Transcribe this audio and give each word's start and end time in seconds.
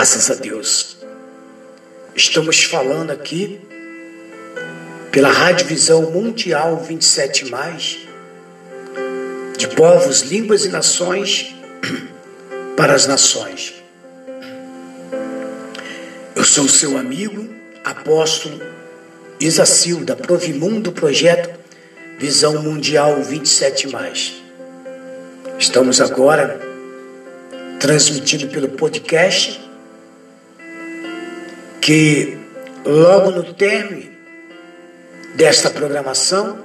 Graças 0.00 0.30
a 0.30 0.34
Deus. 0.34 0.96
Estamos 2.16 2.64
falando 2.64 3.10
aqui 3.10 3.60
pela 5.12 5.28
Rádio 5.30 5.66
Visão 5.66 6.10
Mundial 6.10 6.78
27 6.78 7.50
mais 7.50 7.98
de 9.58 9.68
povos, 9.68 10.22
línguas 10.22 10.64
e 10.64 10.70
nações 10.70 11.54
para 12.78 12.94
as 12.94 13.06
nações. 13.06 13.74
Eu 16.34 16.44
sou 16.44 16.66
seu 16.66 16.96
amigo, 16.96 17.46
apóstolo 17.84 18.58
Isacil, 19.38 20.02
da 20.02 20.16
Provimundo 20.16 20.92
Projeto 20.92 21.50
Visão 22.18 22.62
Mundial 22.62 23.22
27 23.22 23.88
mais. 23.88 24.32
Estamos 25.58 26.00
agora 26.00 26.58
transmitindo 27.78 28.48
pelo 28.48 28.70
podcast 28.70 29.59
que 31.80 32.38
logo 32.84 33.30
no 33.30 33.54
término 33.54 34.10
desta 35.34 35.70
programação 35.70 36.58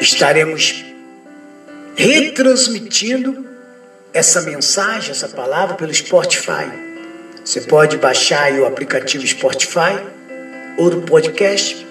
estaremos 0.00 0.84
retransmitindo 1.96 3.46
essa 4.14 4.42
mensagem, 4.42 5.10
essa 5.10 5.28
palavra 5.28 5.76
pelo 5.76 5.92
Spotify. 5.92 6.70
Você 7.44 7.62
pode 7.62 7.98
baixar 7.98 8.52
o 8.52 8.66
aplicativo 8.66 9.26
Spotify 9.26 9.98
ou 10.78 10.90
do 10.90 11.02
podcast 11.02 11.86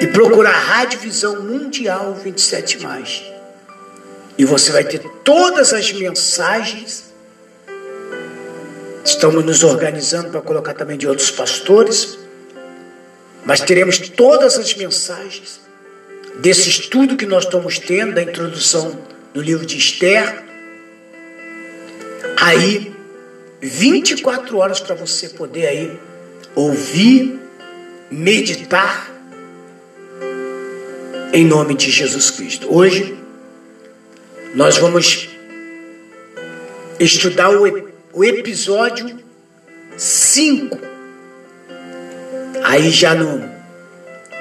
e 0.00 0.06
procurar 0.08 0.52
Rádio 0.52 1.00
Visão 1.00 1.42
Mundial 1.42 2.14
27 2.14 2.80
mais. 2.80 3.24
E 4.36 4.44
você 4.44 4.72
vai 4.72 4.84
ter 4.84 4.98
todas 5.24 5.72
as 5.72 5.92
mensagens 5.92 7.13
Estamos 9.04 9.44
nos 9.44 9.62
organizando 9.62 10.30
para 10.30 10.40
colocar 10.40 10.72
também 10.72 10.96
de 10.96 11.06
outros 11.06 11.30
pastores, 11.30 12.18
mas 13.44 13.60
teremos 13.60 13.98
todas 13.98 14.56
as 14.56 14.74
mensagens 14.74 15.60
desse 16.36 16.70
estudo 16.70 17.14
que 17.14 17.26
nós 17.26 17.44
estamos 17.44 17.78
tendo, 17.78 18.14
da 18.14 18.22
introdução 18.22 18.98
do 19.34 19.42
livro 19.42 19.66
de 19.66 19.76
Esther. 19.76 20.42
Aí, 22.40 22.94
24 23.60 24.56
horas 24.56 24.80
para 24.80 24.94
você 24.94 25.28
poder 25.28 25.66
aí 25.66 26.00
ouvir, 26.54 27.38
meditar 28.10 29.10
em 31.32 31.44
nome 31.44 31.74
de 31.74 31.90
Jesus 31.90 32.30
Cristo. 32.30 32.74
Hoje 32.74 33.18
nós 34.54 34.78
vamos 34.78 35.28
estudar 36.98 37.50
o 37.50 37.93
o 38.14 38.22
episódio 38.22 39.18
5. 39.96 40.78
Aí 42.62 42.90
já 42.90 43.12
no, 43.14 43.52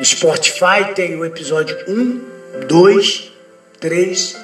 Spotify 0.04 0.94
tem 0.96 1.16
o 1.16 1.26
episódio 1.26 1.76
1, 1.88 2.68
2, 2.68 3.32
3, 3.80 4.38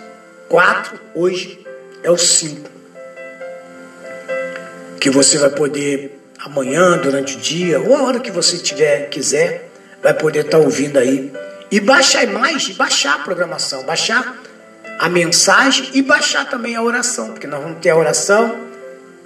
4. 0.50 1.00
Hoje 1.14 1.66
é 2.02 2.09
o 2.09 2.18
5. 2.18 2.70
Que 5.00 5.12
você 5.12 5.38
vai 5.38 5.52
poder 5.52 6.20
amanhã, 6.40 6.98
durante 6.98 7.38
o 7.38 7.40
dia, 7.40 7.80
ou 7.80 7.96
a 7.96 8.03
hora 8.03 8.20
que 8.20 8.32
você 8.32 8.58
tiver, 8.58 9.09
quiser, 9.09 9.70
vai 10.02 10.14
poder 10.14 10.46
estar 10.46 10.58
tá 10.58 10.64
ouvindo 10.64 10.98
aí. 10.98 11.32
E 11.70 11.80
baixar 11.80 12.26
mais, 12.28 12.70
baixar 12.70 13.16
a 13.16 13.20
programação, 13.20 13.84
baixar 13.84 14.42
a 14.98 15.08
mensagem 15.08 15.92
e 15.94 16.02
baixar 16.02 16.50
também 16.50 16.76
a 16.76 16.82
oração, 16.82 17.32
porque 17.32 17.46
nós 17.46 17.62
vamos 17.62 17.80
ter 17.80 17.92
a 17.92 17.96
oração 17.96 18.69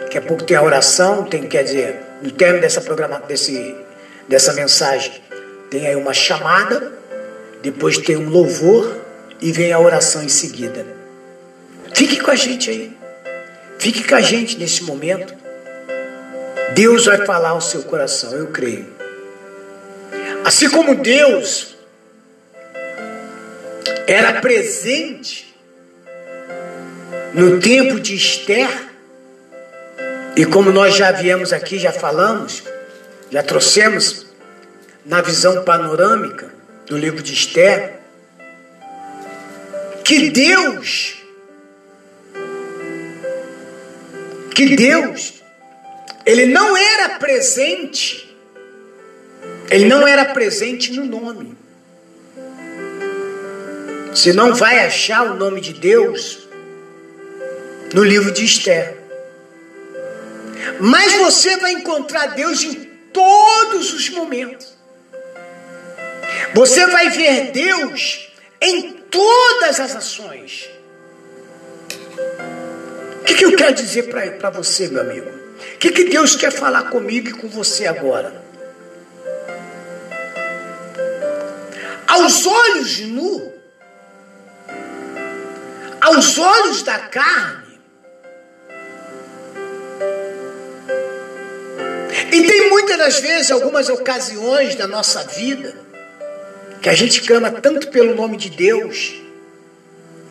Daqui 0.03 0.17
a 0.17 0.21
pouco 0.21 0.43
tem 0.43 0.55
a 0.55 0.61
oração, 0.61 1.23
tem, 1.23 1.47
quer 1.47 1.63
dizer, 1.63 1.99
no 2.21 2.31
término 2.31 2.61
dessa, 2.61 2.81
programa, 2.81 3.19
desse, 3.27 3.75
dessa 4.27 4.53
mensagem, 4.53 5.11
tem 5.69 5.87
aí 5.87 5.95
uma 5.95 6.13
chamada, 6.13 6.91
depois 7.61 7.97
tem 7.97 8.15
um 8.15 8.29
louvor 8.29 9.01
e 9.41 9.51
vem 9.51 9.71
a 9.71 9.79
oração 9.79 10.21
em 10.21 10.29
seguida. 10.29 10.85
Fique 11.93 12.19
com 12.19 12.31
a 12.31 12.35
gente 12.35 12.69
aí. 12.69 12.97
Fique 13.79 14.07
com 14.07 14.15
a 14.15 14.21
gente 14.21 14.57
nesse 14.57 14.83
momento. 14.83 15.33
Deus 16.75 17.05
vai 17.05 17.25
falar 17.25 17.49
ao 17.49 17.61
seu 17.61 17.83
coração, 17.83 18.33
eu 18.33 18.47
creio. 18.47 18.87
Assim 20.43 20.69
como 20.69 20.95
Deus 20.95 21.75
era 24.07 24.41
presente 24.41 25.55
no 27.33 27.59
tempo 27.59 27.99
de 27.99 28.15
Esther, 28.15 28.92
e 30.35 30.45
como 30.45 30.71
nós 30.71 30.95
já 30.95 31.11
viemos 31.11 31.53
aqui, 31.53 31.77
já 31.77 31.91
falamos, 31.91 32.63
já 33.31 33.43
trouxemos 33.43 34.25
na 35.05 35.21
visão 35.21 35.63
panorâmica 35.63 36.51
do 36.87 36.97
livro 36.97 37.21
de 37.21 37.33
Esther, 37.33 37.99
que 40.03 40.31
Deus, 40.31 41.23
que 44.55 44.75
Deus, 44.75 45.35
ele 46.25 46.47
não 46.47 46.75
era 46.75 47.19
presente, 47.19 48.35
ele 49.69 49.85
não 49.85 50.07
era 50.07 50.25
presente 50.25 50.91
no 50.93 51.05
nome. 51.05 51.55
Você 54.09 54.33
não 54.33 54.53
vai 54.53 54.79
achar 54.85 55.23
o 55.23 55.35
nome 55.35 55.61
de 55.61 55.73
Deus 55.73 56.47
no 57.93 58.03
livro 58.03 58.31
de 58.31 58.45
Esther. 58.45 59.02
Mas 60.79 61.13
você 61.13 61.57
vai 61.57 61.73
encontrar 61.73 62.27
Deus 62.27 62.63
em 62.63 62.73
todos 63.11 63.93
os 63.93 64.09
momentos. 64.09 64.73
Você 66.53 66.85
vai 66.87 67.09
ver 67.09 67.51
Deus 67.51 68.31
em 68.61 68.91
todas 69.09 69.79
as 69.79 69.95
ações. 69.95 70.69
O 73.21 73.25
que, 73.25 73.35
que 73.35 73.45
eu 73.45 73.55
quero 73.55 73.73
dizer 73.73 74.09
para 74.39 74.49
você, 74.49 74.87
meu 74.87 75.01
amigo? 75.01 75.29
O 75.29 75.77
que, 75.77 75.91
que 75.91 76.05
Deus 76.05 76.35
quer 76.35 76.51
falar 76.51 76.89
comigo 76.89 77.29
e 77.29 77.33
com 77.33 77.47
você 77.47 77.87
agora? 77.87 78.43
Aos 82.07 82.45
olhos 82.45 82.99
nu, 82.99 83.53
aos 85.99 86.37
olhos 86.37 86.83
da 86.83 86.99
carne, 86.99 87.62
E 92.33 92.47
tem 92.47 92.67
muitas 92.67 92.97
das 92.97 93.19
vezes, 93.19 93.51
algumas 93.51 93.89
ocasiões 93.89 94.73
da 94.73 94.87
nossa 94.87 95.23
vida, 95.23 95.75
que 96.81 96.89
a 96.89 96.95
gente 96.95 97.21
clama 97.21 97.51
tanto 97.51 97.89
pelo 97.89 98.15
nome 98.15 98.37
de 98.37 98.49
Deus 98.49 99.13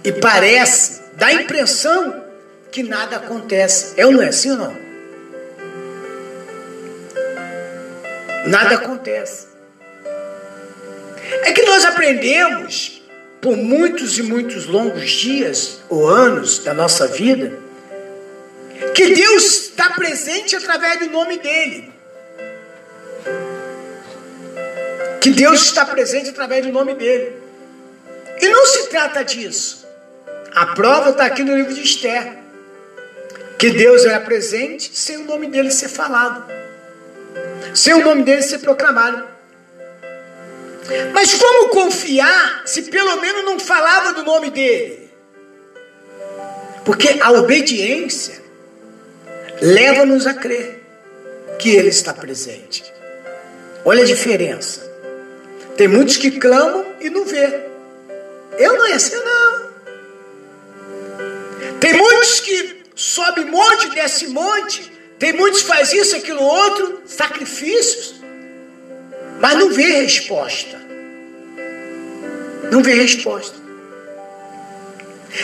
e 0.02 0.10
parece, 0.10 1.00
dá 1.12 1.28
a 1.28 1.32
impressão 1.32 2.24
que 2.72 2.82
nada 2.82 3.18
acontece. 3.18 3.94
É 3.96 4.04
ou 4.04 4.10
não 4.10 4.20
é 4.20 4.28
assim 4.28 4.50
ou 4.50 4.56
não? 4.56 4.76
Nada 8.46 8.74
acontece. 8.74 9.46
É 11.44 11.52
que 11.52 11.62
nós 11.62 11.84
aprendemos 11.84 13.00
por 13.40 13.56
muitos 13.56 14.18
e 14.18 14.24
muitos 14.24 14.66
longos 14.66 15.08
dias 15.08 15.78
ou 15.88 16.08
anos 16.08 16.58
da 16.58 16.74
nossa 16.74 17.06
vida 17.06 17.60
que 18.92 19.14
Deus 19.14 19.68
está 19.68 19.90
presente 19.90 20.56
através 20.56 20.98
do 20.98 21.10
nome 21.10 21.38
dele. 21.38 21.91
Que 25.22 25.30
Deus 25.30 25.62
está 25.62 25.86
presente 25.86 26.30
através 26.30 26.66
do 26.66 26.72
nome 26.72 26.94
dele. 26.94 27.32
E 28.40 28.48
não 28.48 28.66
se 28.66 28.88
trata 28.88 29.24
disso. 29.24 29.86
A 30.52 30.66
prova 30.74 31.10
está 31.10 31.26
aqui 31.26 31.44
no 31.44 31.56
livro 31.56 31.72
de 31.72 31.80
Esther. 31.80 32.38
Que 33.56 33.70
Deus 33.70 34.04
era 34.04 34.18
presente 34.18 34.90
sem 34.92 35.18
o 35.18 35.24
nome 35.24 35.46
dele 35.46 35.70
ser 35.70 35.88
falado. 35.88 36.44
Sem 37.72 37.94
o 37.94 38.04
nome 38.04 38.24
dele 38.24 38.42
ser 38.42 38.58
proclamado. 38.58 39.24
Mas 41.14 41.32
como 41.34 41.68
confiar 41.68 42.62
se 42.66 42.82
pelo 42.82 43.20
menos 43.20 43.44
não 43.44 43.60
falava 43.60 44.12
do 44.14 44.24
nome 44.24 44.50
dele? 44.50 45.08
Porque 46.84 47.20
a 47.22 47.30
obediência, 47.30 48.42
leva-nos 49.60 50.26
a 50.26 50.34
crer 50.34 50.82
que 51.60 51.70
Ele 51.70 51.90
está 51.90 52.12
presente. 52.12 52.92
Olha 53.84 54.02
a 54.02 54.06
diferença. 54.06 54.81
Tem 55.76 55.88
muitos 55.88 56.16
que 56.16 56.30
clamam 56.32 56.84
e 57.00 57.08
não 57.10 57.24
vê. 57.24 57.66
Eu 58.58 58.76
não 58.78 58.88
ia 58.88 58.98
ser, 58.98 59.22
não. 59.24 59.72
Tem 61.80 61.94
muitos 61.94 62.40
que 62.40 62.84
sobe 62.94 63.44
monte, 63.44 63.88
desce 63.90 64.28
monte. 64.28 64.92
Tem 65.18 65.32
muitos 65.32 65.62
que 65.62 65.68
faz 65.68 65.92
isso, 65.92 66.16
aquilo, 66.16 66.42
outro, 66.42 67.02
sacrifícios. 67.06 68.14
Mas 69.40 69.58
não 69.58 69.70
vê 69.70 70.02
resposta. 70.02 70.80
Não 72.70 72.82
vê 72.82 72.94
resposta. 72.94 73.56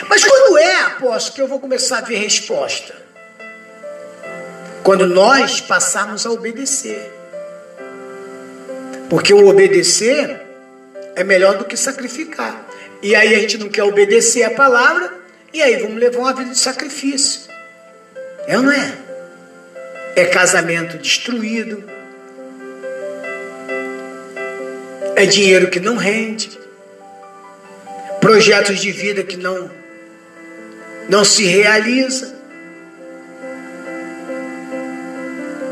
Mas 0.09 0.25
quando 0.25 0.59
é, 0.59 0.75
apóstolo, 0.83 1.35
que 1.35 1.43
eu 1.43 1.49
vou 1.49 1.59
começar 1.59 1.99
a 1.99 2.03
ver 2.03 2.19
resposta? 2.19 2.95
Quando 4.83 5.07
nós 5.07 5.61
passarmos 5.61 6.27
a 6.27 6.31
obedecer. 6.31 7.18
Porque 9.09 9.33
o 9.33 9.49
obedecer 9.49 10.41
é 11.17 11.25
melhor 11.25 11.57
do 11.57 11.65
que 11.65 11.77
sacrificar. 11.77 12.67
E 13.03 13.15
aí 13.15 13.35
a 13.35 13.39
gente 13.39 13.59
não 13.59 13.69
quer 13.69 13.85
obedecer 13.85 14.43
a 14.43 14.51
palavra, 14.51 15.13
e 15.53 15.63
aí 15.63 15.77
vamos 15.77 15.99
levar 15.99 16.19
uma 16.19 16.35
vida 16.35 16.51
de 16.51 16.59
sacrifício. 16.59 17.43
É 18.47 18.57
ou 18.57 18.63
não 18.63 18.73
é? 18.73 18.99
É 20.15 20.25
casamento 20.27 20.99
destruído. 20.99 21.85
É 25.17 25.27
dinheiro 25.27 25.71
que 25.71 25.81
não 25.81 25.97
rende. 25.97 26.59
Projetos 28.21 28.81
de 28.81 28.91
vida 28.91 29.23
que 29.23 29.37
não 29.37 29.71
não 31.09 31.25
se 31.25 31.45
realiza. 31.45 32.37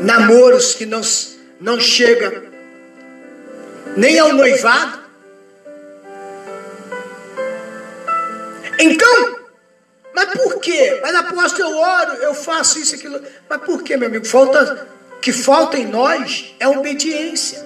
Namoros 0.01 0.73
que 0.73 0.85
não 0.85 1.01
não 1.59 1.79
chega 1.79 2.46
nem 3.97 4.19
ao 4.19 4.31
noivado. 4.31 4.99
Então, 8.79 9.39
mas 10.13 10.29
por 10.33 10.59
quê? 10.59 10.99
Mas 11.01 11.15
apóstolo, 11.15 11.69
eu 11.69 11.77
oro, 11.77 12.13
eu 12.13 12.33
faço 12.35 12.79
isso, 12.79 12.93
aquilo. 12.93 13.19
Mas 13.49 13.61
por 13.61 13.81
quê, 13.81 13.97
meu 13.97 14.07
amigo? 14.07 14.25
Falta, 14.25 14.87
que 15.19 15.33
falta 15.33 15.77
em 15.77 15.87
nós 15.87 16.55
é 16.59 16.67
obediência. 16.67 17.65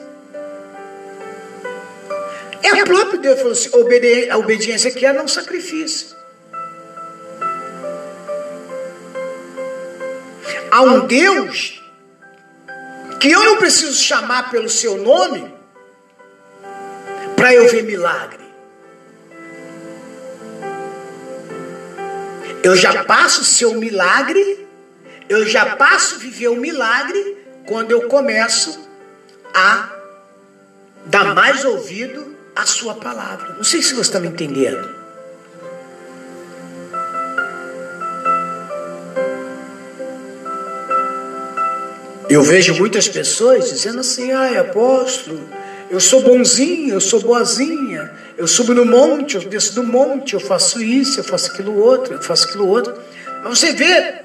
É 2.64 2.74
o 2.74 2.86
próprio 2.86 3.20
Deus 3.20 3.38
falou 3.38 3.52
assim: 3.52 3.70
obedi 3.74 4.30
a 4.30 4.38
obediência 4.38 4.90
aqui 4.90 5.06
é 5.06 5.12
não 5.12 5.28
sacrifício. 5.28 6.16
Há 10.72 10.82
um 10.84 11.06
Deus 11.06 11.84
que 13.20 13.30
eu 13.30 13.44
não 13.44 13.58
preciso 13.58 14.02
chamar 14.02 14.50
pelo 14.50 14.70
seu 14.70 14.98
nome 14.98 15.61
para 17.42 17.56
eu 17.56 17.68
ver 17.68 17.82
milagre. 17.82 18.40
Eu 22.62 22.76
já 22.76 23.04
passo 23.04 23.44
seu 23.44 23.74
milagre, 23.74 24.68
eu 25.28 25.48
já 25.48 25.76
passo 25.76 26.20
viver 26.20 26.50
o 26.50 26.56
milagre 26.56 27.38
quando 27.66 27.90
eu 27.90 28.04
começo 28.08 28.88
a 29.56 29.90
dar 31.08 31.34
mais 31.34 31.66
ouvido 31.66 32.38
à 32.56 32.64
sua 32.68 32.94
palavra. 32.94 33.56
Não 33.56 33.64
sei 33.64 33.82
se 33.82 33.96
você 33.96 34.02
está 34.02 34.20
me 34.20 34.28
entendendo. 34.28 35.02
Eu 42.30 42.44
vejo 42.44 42.76
muitas 42.76 43.10
pessoas 43.10 43.68
dizendo 43.72 44.02
assim, 44.02 44.32
ai 44.32 44.58
apóstolo, 44.58 45.50
eu 45.92 46.00
sou 46.00 46.22
bonzinho, 46.22 46.94
eu 46.94 47.02
sou 47.02 47.20
boazinha, 47.20 48.14
eu 48.38 48.48
subo 48.48 48.74
no 48.74 48.86
monte, 48.86 49.36
eu 49.36 49.42
desço 49.42 49.76
do 49.76 49.84
monte, 49.84 50.36
eu 50.36 50.40
faço 50.40 50.82
isso, 50.82 51.20
eu 51.20 51.24
faço 51.26 51.52
aquilo 51.52 51.78
outro, 51.78 52.14
eu 52.14 52.22
faço 52.22 52.48
aquilo 52.48 52.66
outro. 52.66 52.98
Mas 53.44 53.60
você 53.60 53.74
vê, 53.74 54.22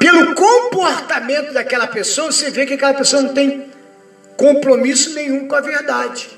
pelo 0.00 0.34
comportamento 0.34 1.52
daquela 1.52 1.86
pessoa, 1.86 2.32
você 2.32 2.50
vê 2.50 2.66
que 2.66 2.74
aquela 2.74 2.92
pessoa 2.92 3.22
não 3.22 3.32
tem 3.32 3.70
compromisso 4.36 5.14
nenhum 5.14 5.46
com 5.46 5.54
a 5.54 5.60
verdade. 5.60 6.28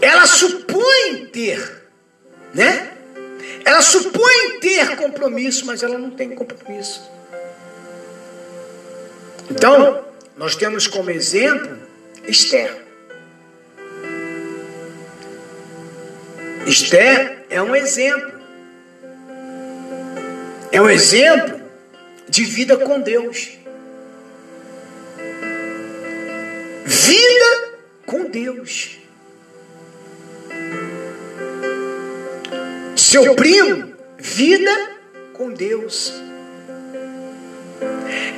Ela 0.00 0.26
supõe 0.26 1.26
ter, 1.30 1.82
né? 2.54 2.90
Ela 3.66 3.82
supõe 3.82 4.60
ter 4.60 4.96
compromisso, 4.96 5.66
mas 5.66 5.82
ela 5.82 5.98
não 5.98 6.08
tem 6.08 6.30
compromisso. 6.30 7.19
Então, 9.50 10.04
nós 10.36 10.54
temos 10.54 10.86
como 10.86 11.10
exemplo 11.10 11.76
Esther. 12.26 12.76
Esther 16.66 17.44
é 17.50 17.60
um 17.60 17.74
exemplo. 17.74 18.40
É 20.70 20.80
um 20.80 20.88
exemplo 20.88 21.60
de 22.28 22.44
vida 22.44 22.76
com 22.76 23.00
Deus. 23.00 23.58
Vida 26.84 27.78
com 28.06 28.24
Deus. 28.30 28.98
Seu 32.94 33.34
primo, 33.34 33.92
vida 34.16 34.70
com 35.32 35.50
Deus. 35.52 36.12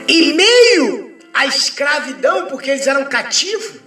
E 0.08 0.32
meio 0.32 1.02
à 1.43 1.47
escravidão, 1.47 2.47
porque 2.47 2.71
eles 2.71 2.87
eram 2.87 3.05
cativos, 3.05 3.81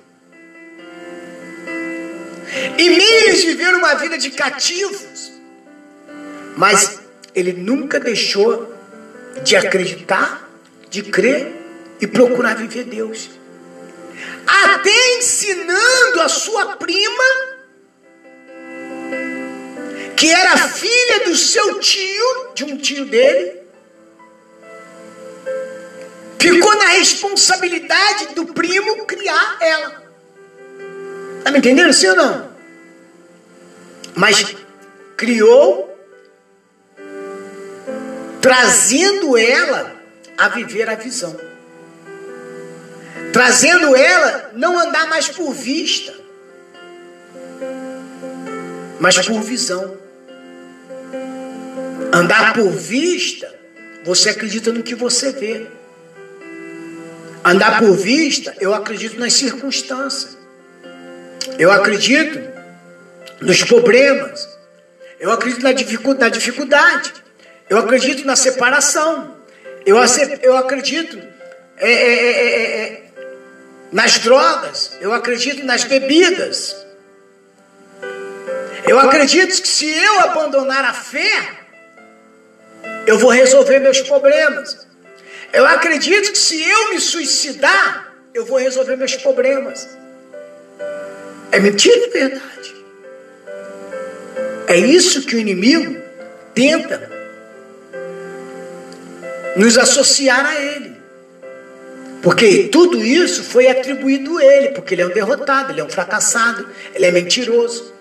e 2.78 2.88
eles 2.88 3.44
viveram 3.44 3.80
uma 3.80 3.96
vida 3.96 4.18
de 4.18 4.32
cativos, 4.32 5.32
mas 6.58 7.00
ele 7.34 7.54
nunca 7.54 8.00
deixou 8.00 8.74
de 9.44 9.56
acreditar, 9.56 10.50
de 10.90 11.04
crer 11.04 11.54
e 12.00 12.08
procurar 12.08 12.56
viver 12.56 12.86
Deus. 12.86 13.30
Até 14.48 15.18
ensinando 15.18 16.22
a 16.22 16.30
sua 16.30 16.76
prima, 16.78 17.24
que 20.16 20.32
era 20.32 20.58
filha 20.70 21.26
do 21.26 21.36
seu 21.36 21.80
tio, 21.80 22.54
de 22.54 22.64
um 22.64 22.78
tio 22.78 23.06
dele, 23.06 23.65
Ficou 26.46 26.76
na 26.76 26.90
responsabilidade 26.90 28.36
do 28.36 28.46
primo 28.46 29.04
criar 29.08 29.58
ela. 29.60 30.04
Está 31.40 31.50
me 31.50 31.58
entendendo, 31.58 31.92
sim 31.92 32.08
ou 32.10 32.16
não? 32.16 32.52
Mas 34.16 34.56
criou, 35.18 35.92
trazendo 38.40 39.36
ela 39.36 39.96
a 40.38 40.50
viver 40.50 40.88
a 40.88 40.94
visão. 40.94 41.36
Trazendo 43.34 43.96
ela 43.96 44.52
não 44.54 44.78
andar 44.78 45.08
mais 45.08 45.28
por 45.28 45.52
vista, 45.52 46.14
mas 49.00 49.18
por 49.28 49.42
visão. 49.42 49.98
Andar 52.14 52.54
por 52.54 52.70
vista, 52.70 53.52
você 54.06 54.30
acredita 54.30 54.72
no 54.72 54.84
que 54.84 54.94
você 54.94 55.32
vê. 55.32 55.75
Andar 57.46 57.78
por 57.78 57.96
vista, 57.96 58.56
eu 58.60 58.74
acredito 58.74 59.20
nas 59.20 59.34
circunstâncias. 59.34 60.36
Eu 61.60 61.72
acredito 61.72 62.42
nos 63.40 63.64
problemas. 63.64 64.50
Eu 65.20 65.32
acredito 65.32 65.62
na 65.62 65.72
dificuldade. 65.72 67.14
Eu 67.70 67.78
acredito 67.78 68.26
na 68.26 68.36
separação. 68.36 69.36
Eu, 69.86 69.98
eu 70.42 70.58
acredito 70.58 71.22
é 71.78 71.92
é 71.92 72.14
é, 72.14 72.32
é, 72.32 72.46
é, 72.48 72.82
é, 72.82 73.04
nas 73.92 74.18
drogas. 74.18 74.98
Eu 75.00 75.14
acredito 75.14 75.64
nas 75.64 75.84
bebidas. 75.84 76.76
Eu 78.88 79.00
acredito 79.00 79.62
que 79.62 79.68
se 79.68 79.88
eu 79.88 80.20
abandonar 80.22 80.84
a 80.84 80.94
fé, 80.94 81.50
eu 83.06 83.20
vou 83.20 83.30
resolver 83.30 83.78
meus 83.78 84.02
problemas. 84.02 84.85
Eu 85.56 85.66
acredito 85.66 86.34
que 86.34 86.38
se 86.38 86.62
eu 86.62 86.90
me 86.90 87.00
suicidar, 87.00 88.14
eu 88.34 88.46
vou 88.46 88.58
resolver 88.58 88.98
meus 88.98 89.16
problemas. 89.16 89.88
É 91.50 91.60
mentira 91.62 91.98
de 91.98 92.10
verdade. 92.10 92.76
É 94.68 94.78
isso 94.78 95.26
que 95.26 95.34
o 95.34 95.40
inimigo 95.40 95.96
tenta 96.54 97.10
nos 99.56 99.78
associar 99.78 100.46
a 100.46 100.62
ele. 100.62 100.94
Porque 102.22 102.68
tudo 102.70 103.02
isso 103.02 103.42
foi 103.42 103.70
atribuído 103.70 104.38
a 104.38 104.44
ele, 104.44 104.70
porque 104.70 104.94
ele 104.94 105.04
é 105.04 105.06
um 105.06 105.14
derrotado, 105.14 105.72
ele 105.72 105.80
é 105.80 105.86
um 105.86 105.90
fracassado, 105.90 106.68
ele 106.94 107.06
é 107.06 107.12
mentiroso. 107.12 107.94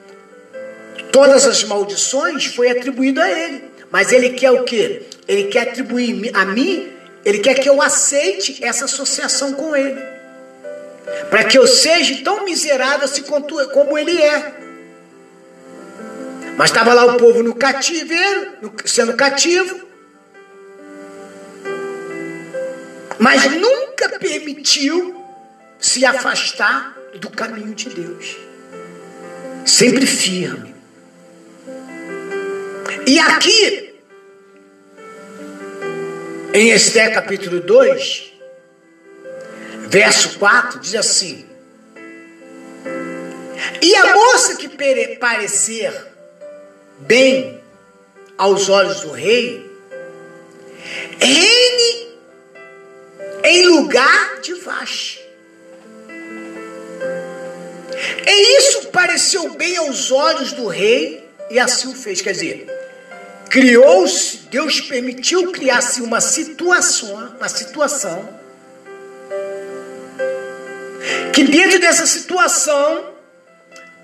Todas 1.12 1.46
as 1.46 1.62
maldições 1.62 2.46
foi 2.46 2.68
atribuído 2.68 3.20
a 3.20 3.30
ele. 3.30 3.62
Mas 3.92 4.11
ele 4.11 4.30
quer 4.30 4.50
o 4.50 4.64
quê? 4.64 5.02
Ele 5.28 5.44
quer 5.44 5.68
atribuir 5.68 6.32
a 6.34 6.44
mim, 6.46 6.93
ele 7.25 7.38
quer 7.38 7.54
que 7.54 7.69
eu 7.69 7.81
aceite 7.81 8.62
essa 8.64 8.85
associação 8.85 9.52
com 9.54 9.75
ele. 9.75 10.00
Para 11.31 11.45
que 11.45 11.59
eu 11.59 11.66
seja 11.66 12.23
tão 12.23 12.45
miserável 12.45 13.04
assim 13.04 13.23
como 13.23 13.99
ele 13.99 14.21
é. 14.21 14.54
Mas 16.57 16.71
estava 16.71 16.93
lá 16.93 17.04
o 17.04 17.16
povo 17.16 17.43
no 17.43 17.54
cativeiro, 17.54 18.52
sendo 18.85 19.14
cativo. 19.14 19.85
Mas 23.19 23.45
nunca 23.52 24.09
permitiu 24.19 25.25
se 25.78 26.04
afastar 26.04 26.97
do 27.14 27.31
caminho 27.31 27.75
de 27.75 27.88
Deus. 27.88 28.37
Sempre 29.64 30.07
firme. 30.07 30.75
E 33.07 33.19
aqui, 33.19 33.93
em 36.54 36.70
Esté 36.70 37.11
capítulo 37.11 37.58
2, 37.58 38.32
verso 39.88 40.38
4, 40.38 40.78
diz 40.78 40.94
assim: 40.94 41.44
E 43.82 43.96
a 43.96 44.14
moça 44.14 44.54
que 44.54 44.68
parecer 45.18 45.92
bem 47.00 47.61
aos 48.38 48.68
olhos 48.68 49.00
do 49.00 49.11
rei, 49.11 49.68
reine 51.18 52.14
em 53.42 53.66
lugar 53.66 54.40
de 54.40 54.54
Vaste. 54.54 55.20
E 58.26 58.58
isso 58.58 58.87
pareceu 58.92 59.50
bem 59.54 59.76
aos 59.76 60.12
olhos 60.12 60.52
do 60.52 60.68
rei, 60.68 61.28
e 61.50 61.58
assim 61.58 61.88
o 61.88 61.96
fez. 61.96 62.20
Quer 62.20 62.32
dizer, 62.32 62.74
criou-se, 63.54 64.49
Deus 64.50 64.80
permitiu 64.80 65.52
criar-se 65.52 66.02
uma 66.02 66.20
situação, 66.20 67.37
uma 67.37 67.49
situação, 67.49 68.28
que 71.32 71.44
dentro 71.44 71.78
dessa 71.78 72.04
situação, 72.04 73.14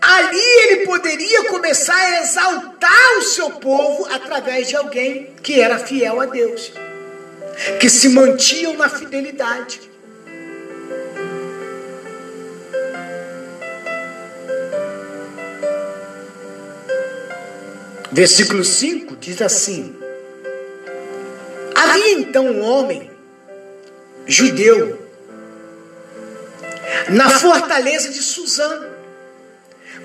ali 0.00 0.38
ele 0.38 0.87
poderia 0.87 1.47
começar 1.49 1.97
a 1.97 2.23
exaltar 2.23 3.19
o 3.19 3.23
seu 3.23 3.50
povo 3.50 4.07
através 4.07 4.69
de 4.69 4.76
alguém 4.76 5.35
que 5.42 5.61
era 5.61 5.80
fiel 5.80 6.21
a 6.21 6.26
Deus, 6.26 6.73
que 7.80 7.90
se 7.90 8.09
mantinham 8.09 8.75
na 8.75 8.88
fidelidade. 8.88 9.89
Versículo 18.21 18.62
5 18.62 19.17
diz 19.17 19.41
assim: 19.41 19.97
Havia 21.75 22.19
então 22.19 22.45
um 22.45 22.61
homem 22.61 23.11
judeu 24.27 25.09
na 27.09 27.31
fortaleza 27.31 28.11
de 28.11 28.23
Suzã, 28.23 28.85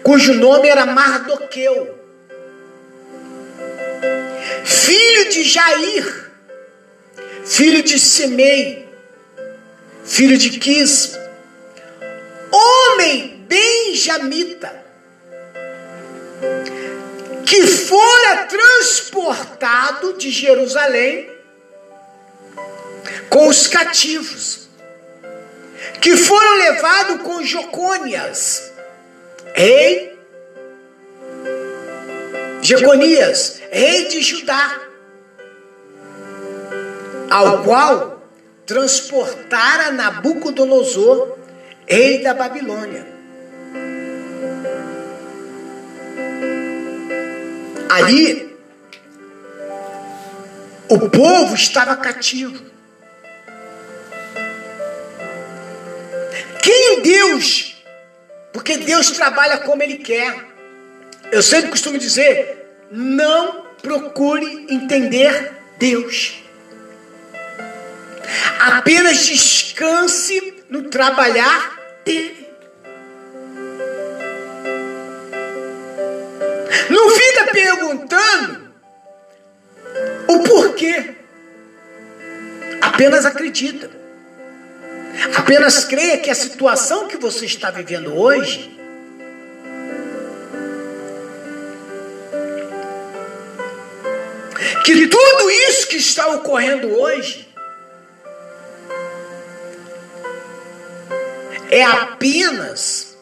cujo 0.01 0.33
nome 0.33 0.69
era 0.69 0.85
Mardoqueu, 0.85 1.93
filho 4.63 5.29
de 5.29 5.43
Jair, 5.43 6.31
filho 7.43 7.83
de 7.83 7.99
Semei, 7.99 8.87
filho 10.05 10.37
de 10.37 10.51
Quis, 10.51 11.19
homem 12.49 13.45
benjamita 13.45 14.85
que 17.45 17.67
fora 17.67 18.45
transportado 18.47 20.17
de 20.17 20.29
Jerusalém 20.31 21.29
com 23.29 23.47
os 23.47 23.67
cativos, 23.67 24.67
que 26.01 26.17
foram 26.17 26.57
levados 26.57 27.21
com 27.21 27.43
Jocônias, 27.43 28.71
rei 29.53 30.15
Jeconias, 32.61 33.61
rei 33.69 34.07
de 34.07 34.21
Judá, 34.21 34.81
ao 37.29 37.63
qual 37.63 38.27
transportara 38.65 39.91
Nabucodonosor, 39.91 41.37
rei 41.85 42.23
da 42.23 42.33
Babilônia. 42.33 43.14
Ali, 47.95 48.57
o 50.89 51.09
povo 51.09 51.55
estava 51.55 51.95
cativo. 51.95 52.61
Quem 56.61 57.01
Deus, 57.01 57.81
porque 58.51 58.77
Deus 58.77 59.11
trabalha 59.11 59.59
como 59.59 59.81
Ele 59.81 59.99
quer. 59.99 60.35
Eu 61.31 61.41
sempre 61.41 61.69
costumo 61.69 61.97
dizer: 61.97 62.85
não 62.91 63.65
procure 63.81 64.65
entender 64.69 65.53
Deus. 65.77 66.43
Apenas 68.59 69.25
descanse 69.25 70.63
no 70.69 70.89
trabalhar 70.89 71.79
dele. 72.03 72.44
Perguntando 77.55 78.73
o 80.27 80.39
porquê. 80.43 81.15
Apenas 82.81 83.25
acredita. 83.25 83.89
Apenas 85.37 85.85
creia 85.85 86.17
que 86.17 86.29
a 86.29 86.35
situação 86.35 87.07
que 87.07 87.15
você 87.15 87.45
está 87.45 87.71
vivendo 87.71 88.13
hoje 88.13 88.75
que 94.83 95.07
tudo 95.07 95.49
isso 95.49 95.87
que 95.87 95.97
está 95.97 96.27
ocorrendo 96.27 96.89
hoje 96.99 97.47
é 101.71 101.81
apenas 101.83 103.17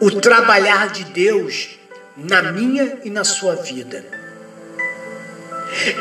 o 0.00 0.20
trabalhar 0.20 0.90
de 0.90 1.04
Deus 1.04 1.77
na 2.18 2.52
minha 2.52 2.98
e 3.04 3.10
na 3.10 3.22
sua 3.22 3.54
vida. 3.54 4.04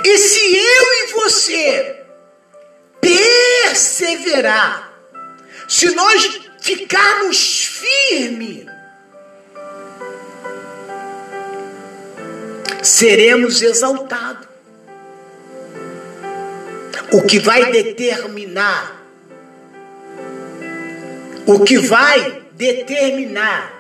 E 0.04 0.18
se 0.18 0.40
eu 0.40 0.94
e 0.94 1.14
você 1.14 2.02
perseverar, 3.00 4.92
se 5.68 5.94
nós 5.94 6.42
ficarmos 6.60 7.66
firmes, 7.66 8.66
seremos 12.82 13.62
exaltados. 13.62 14.48
O 17.12 17.22
que 17.22 17.40
vai 17.40 17.72
determinar, 17.72 19.02
o 21.46 21.64
que 21.64 21.78
vai 21.78 22.44
determinar 22.52 23.77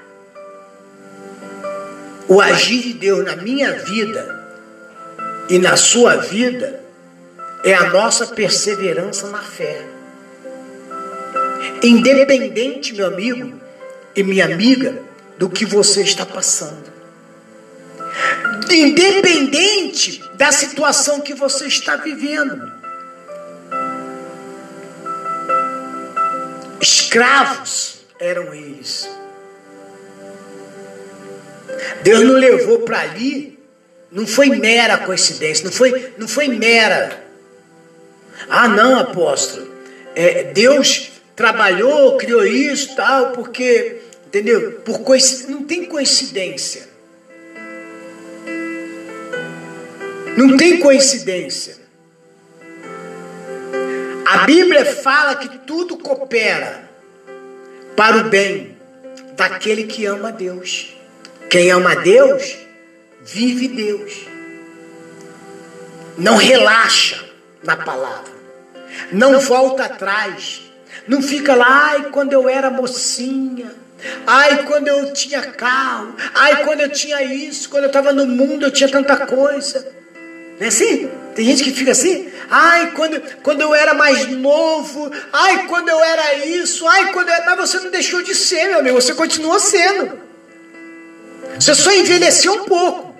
o 2.28 2.42
agir 2.42 2.82
de 2.82 2.94
Deus 2.94 3.26
na 3.26 3.36
minha 3.36 3.74
vida 3.74 4.48
e 5.50 5.58
na 5.58 5.78
sua 5.78 6.18
vida 6.18 6.82
é 7.64 7.74
a 7.74 7.90
nossa 7.90 8.28
perseverança 8.28 9.30
na 9.30 9.42
fé. 9.42 9.86
Independente, 11.84 12.94
meu 12.94 13.08
amigo 13.08 13.60
e 14.16 14.24
minha 14.24 14.46
amiga, 14.46 15.02
do 15.38 15.50
que 15.50 15.66
você 15.66 16.02
está 16.02 16.26
passando. 16.26 16.92
Independente 18.70 20.22
da 20.36 20.52
situação 20.52 21.22
que 21.22 21.34
você 21.34 21.68
está 21.68 21.96
vivendo. 21.96 22.72
Escravos 26.82 28.00
eram 28.20 28.54
eles. 28.54 29.08
Deus 32.04 32.22
nos 32.22 32.40
levou 32.40 32.80
para 32.80 33.02
ali, 33.02 33.58
não 34.12 34.26
foi 34.26 34.50
mera 34.50 34.98
coincidência, 35.00 35.66
não 35.66 35.72
foi, 35.72 36.14
não 36.18 36.28
foi 36.28 36.48
mera. 36.48 37.24
Ah, 38.50 38.68
não, 38.68 39.00
apóstolo. 39.00 39.76
É, 40.16 40.46
Deus 40.46 41.12
trabalhou, 41.36 42.18
criou 42.18 42.46
isso, 42.46 42.96
tal, 42.96 43.32
porque, 43.32 43.98
entendeu? 44.26 44.82
Por 44.84 45.02
não 45.48 45.64
tem 45.64 45.86
coincidência. 45.86 46.88
Não 50.36 50.58
tem 50.58 50.80
coincidência. 50.80 51.78
A 54.26 54.40
Bíblia 54.40 54.86
fala 54.86 55.36
que 55.36 55.60
tudo 55.60 55.98
coopera 55.98 56.90
para 57.96 58.18
o 58.18 58.24
bem 58.26 58.78
daquele 59.36 59.86
que 59.86 60.06
ama 60.06 60.32
Deus. 60.32 60.97
Quem 61.50 61.72
ama 61.72 61.96
Deus, 61.96 62.58
vive 63.24 63.70
Deus. 63.70 64.28
não 66.18 66.36
relaxa 66.36 67.24
na 67.64 67.78
palavra, 67.78 68.34
não 69.12 69.40
volta 69.40 69.86
atrás, 69.86 70.62
não 71.08 71.22
fica 71.22 71.56
lá, 71.56 71.92
ai, 71.92 72.10
quando 72.12 72.34
eu 72.34 72.50
era 72.50 72.70
mocinha, 72.70 73.72
ai, 74.26 74.64
quando 74.64 74.88
eu 74.88 75.14
tinha 75.14 75.42
carro, 75.42 76.16
ai, 76.34 76.66
quando 76.66 76.82
eu 76.82 76.90
tinha 76.90 77.22
isso, 77.22 77.70
quando 77.70 77.84
eu 77.84 77.88
estava 77.88 78.12
no 78.12 78.26
mundo 78.26 78.66
eu 78.66 78.72
tinha 78.72 78.90
tanta 78.90 79.16
coisa. 79.26 79.88
Não 80.60 80.66
é 80.66 80.70
assim? 80.70 81.10
Tem 81.36 81.46
gente 81.46 81.64
que 81.64 81.72
fica 81.72 81.92
assim, 81.92 82.30
ai, 82.50 82.92
quando, 82.92 83.22
quando 83.42 83.62
eu 83.62 83.74
era 83.76 83.94
mais 83.94 84.28
novo, 84.28 85.12
ai, 85.32 85.68
quando 85.68 85.88
eu 85.88 86.04
era 86.04 86.46
isso, 86.46 86.86
ai, 86.88 87.14
quando 87.14 87.30
eu... 87.30 87.46
Mas 87.46 87.58
você 87.58 87.80
não 87.80 87.92
deixou 87.92 88.22
de 88.24 88.34
ser, 88.34 88.68
meu 88.70 88.80
amigo, 88.80 89.00
você 89.00 89.14
continua 89.14 89.60
sendo. 89.60 90.27
Você 91.60 91.74
só 91.74 91.92
envelheceu 91.92 92.54
um 92.54 92.66
pouco. 92.66 93.16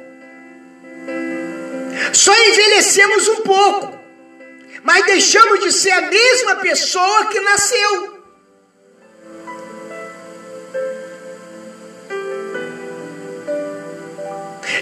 Só 2.14 2.34
envelhecemos 2.34 3.28
um 3.30 3.42
pouco. 3.42 3.98
Mas 4.84 5.06
deixamos 5.06 5.60
de 5.62 5.72
ser 5.72 5.92
a 5.92 6.02
mesma 6.02 6.56
pessoa 6.58 7.26
que 7.26 7.40
nasceu. 7.40 8.18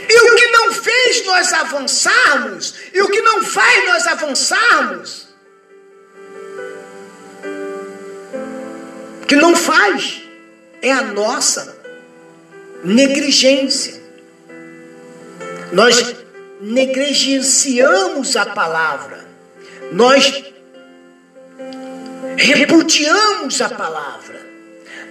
E 0.09 0.19
o 0.19 0.35
que 0.35 0.47
não 0.47 0.71
fez 0.71 1.25
nós 1.25 1.53
avançarmos, 1.53 2.75
e 2.93 3.01
o 3.01 3.09
que 3.09 3.21
não 3.21 3.43
faz 3.43 3.85
nós 3.85 4.07
avançarmos, 4.07 5.27
que 9.27 9.35
não 9.35 9.55
faz, 9.55 10.21
é 10.81 10.91
a 10.91 11.01
nossa 11.01 11.84
negligência. 12.85 13.99
Nós 15.71 16.15
negligenciamos 16.61 18.35
a 18.35 18.45
palavra, 18.45 19.25
nós 19.91 20.43
repudiamos 22.37 23.61
a 23.61 23.69
palavra, 23.69 24.39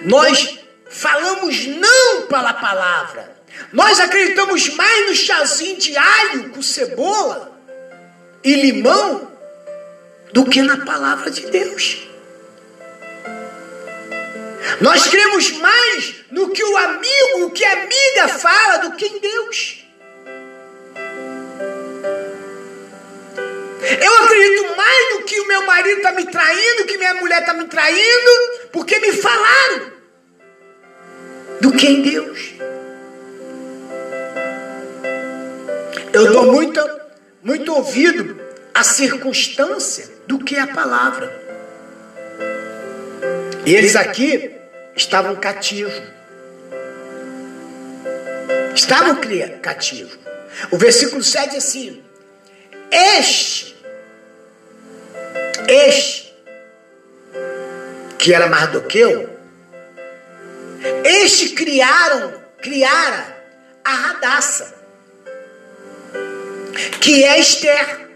nós 0.04 0.58
falamos 0.88 1.66
não 1.66 2.22
para 2.28 2.50
a 2.50 2.54
palavra, 2.54 3.36
nós 3.72 4.00
acreditamos 4.00 4.68
mais 4.74 5.08
no 5.08 5.14
chazinho 5.14 5.76
de 5.76 5.96
alho 5.96 6.50
com 6.50 6.62
cebola 6.62 7.58
e 8.42 8.54
limão 8.54 9.32
do 10.32 10.44
que 10.44 10.62
na 10.62 10.84
palavra 10.84 11.30
de 11.30 11.46
Deus. 11.46 12.13
Nós 14.80 15.06
cremos 15.09 15.52
mais 15.52 16.14
no 16.30 16.50
que 16.50 16.62
o 16.62 16.76
amigo, 16.76 17.44
o 17.47 17.50
que 17.50 17.64
a 17.64 17.73
amiga 17.73 18.28
fala 18.28 18.78
do 18.78 18.97
que 18.97 19.06
em 19.06 19.21
Deus. 19.21 19.85
Eu 24.00 24.16
acredito 24.25 24.76
mais 24.76 25.14
no 25.14 25.23
que 25.25 25.40
o 25.40 25.47
meu 25.47 25.66
marido 25.66 25.99
está 25.99 26.12
me 26.12 26.26
traindo, 26.26 26.87
que 26.87 26.97
minha 26.97 27.14
mulher 27.14 27.40
está 27.40 27.52
me 27.52 27.66
traindo, 27.66 28.30
porque 28.73 28.99
me 28.99 29.12
falaram, 29.12 29.92
do 31.61 31.73
que 31.73 31.87
em 31.87 32.02
Deus. 32.02 32.54
Eu 36.12 36.33
dou 36.33 36.52
muito, 36.52 36.80
muito 37.42 37.75
ouvido 37.75 38.40
à 38.73 38.83
circunstância 38.83 40.11
do 40.26 40.38
que 40.38 40.56
a 40.56 40.66
palavra. 40.66 41.42
E 43.66 43.75
eles 43.75 43.97
aqui 43.97 44.53
estavam 44.96 45.36
cativos. 45.36 45.92
Estavam 48.74 49.20
cativos. 49.60 50.18
O 50.70 50.76
versículo 50.76 51.22
7 51.22 51.54
é 51.54 51.58
assim: 51.58 52.04
Este, 52.90 53.76
este, 55.68 56.35
que 58.18 58.33
era 58.33 58.48
Mardoqueu, 58.48 59.28
este 61.04 61.50
criaram, 61.50 62.40
criara 62.61 63.35
a 63.85 63.90
Radassa, 63.90 64.74
que 67.00 67.24
é 67.24 67.38
Esther, 67.38 68.09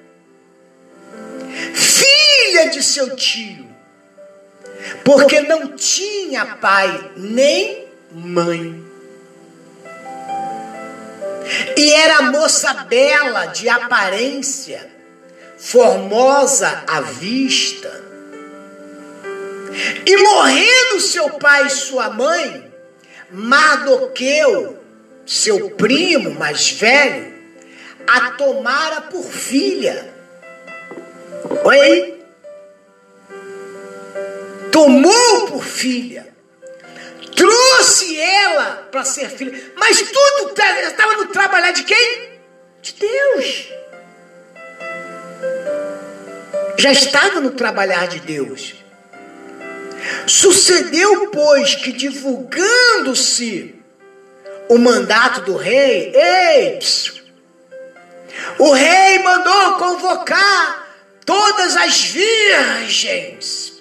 filha 1.74 2.70
de 2.70 2.82
seu 2.82 3.14
tio 3.16 3.67
porque 5.04 5.40
não 5.40 5.76
tinha 5.76 6.46
pai 6.56 7.12
nem 7.16 7.86
mãe. 8.12 8.84
E 11.76 11.92
era 11.92 12.22
moça 12.22 12.74
bela 12.84 13.46
de 13.46 13.68
aparência, 13.68 14.86
formosa 15.56 16.84
à 16.86 17.00
vista. 17.00 18.04
E 20.04 20.16
morrendo 20.16 21.00
seu 21.00 21.30
pai 21.30 21.66
e 21.66 21.70
sua 21.70 22.10
mãe, 22.10 22.72
Mardoqueu, 23.30 24.82
seu 25.24 25.70
primo 25.70 26.30
mais 26.30 26.70
velho, 26.70 27.32
a 28.06 28.30
tomara 28.32 29.02
por 29.02 29.24
filha. 29.24 30.12
Aí 31.70 32.17
tomou 34.78 35.48
por 35.48 35.64
filha, 35.64 36.28
trouxe 37.34 38.20
ela 38.20 38.88
para 38.92 39.04
ser 39.04 39.28
filha, 39.28 39.72
mas 39.76 40.00
tudo 40.00 40.54
estava 40.86 41.16
no 41.16 41.26
trabalhar 41.26 41.72
de 41.72 41.82
quem? 41.82 42.38
De 42.80 42.92
Deus. 42.94 43.72
Já 46.76 46.92
estava 46.92 47.40
no 47.40 47.50
trabalhar 47.50 48.06
de 48.06 48.20
Deus. 48.20 48.76
Sucedeu, 50.28 51.26
pois, 51.30 51.74
que 51.74 51.90
divulgando-se 51.90 53.74
o 54.68 54.78
mandato 54.78 55.40
do 55.40 55.56
rei, 55.56 56.12
ei, 56.14 56.78
o 58.60 58.72
rei 58.72 59.18
mandou 59.24 59.72
convocar 59.72 60.86
todas 61.26 61.76
as 61.76 62.00
virgens 62.00 63.77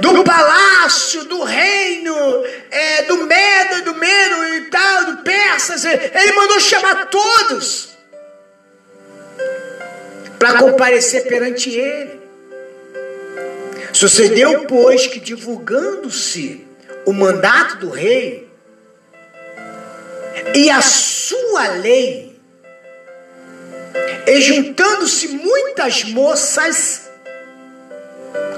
do 0.00 0.24
palácio, 0.24 1.24
do 1.24 1.42
reino, 1.42 2.14
é, 2.70 3.02
do 3.04 3.24
Medo, 3.24 3.84
do 3.84 3.94
Medo 3.94 4.44
e 4.56 4.60
tal, 4.70 5.04
do 5.06 5.22
Persas. 5.22 5.84
Ele 5.84 6.32
mandou 6.32 6.60
chamar 6.60 7.06
todos 7.06 7.90
para 10.38 10.58
comparecer 10.58 11.26
perante 11.26 11.70
ele. 11.70 12.20
Sucedeu, 13.92 14.64
pois, 14.66 15.06
que 15.06 15.20
divulgando-se 15.20 16.66
o 17.04 17.12
mandato 17.12 17.76
do 17.78 17.90
rei 17.90 18.48
e 20.54 20.70
a 20.70 20.80
sua 20.80 21.68
lei, 21.74 22.40
e 24.26 24.40
juntando-se 24.40 25.28
muitas 25.28 26.04
moças, 26.04 27.10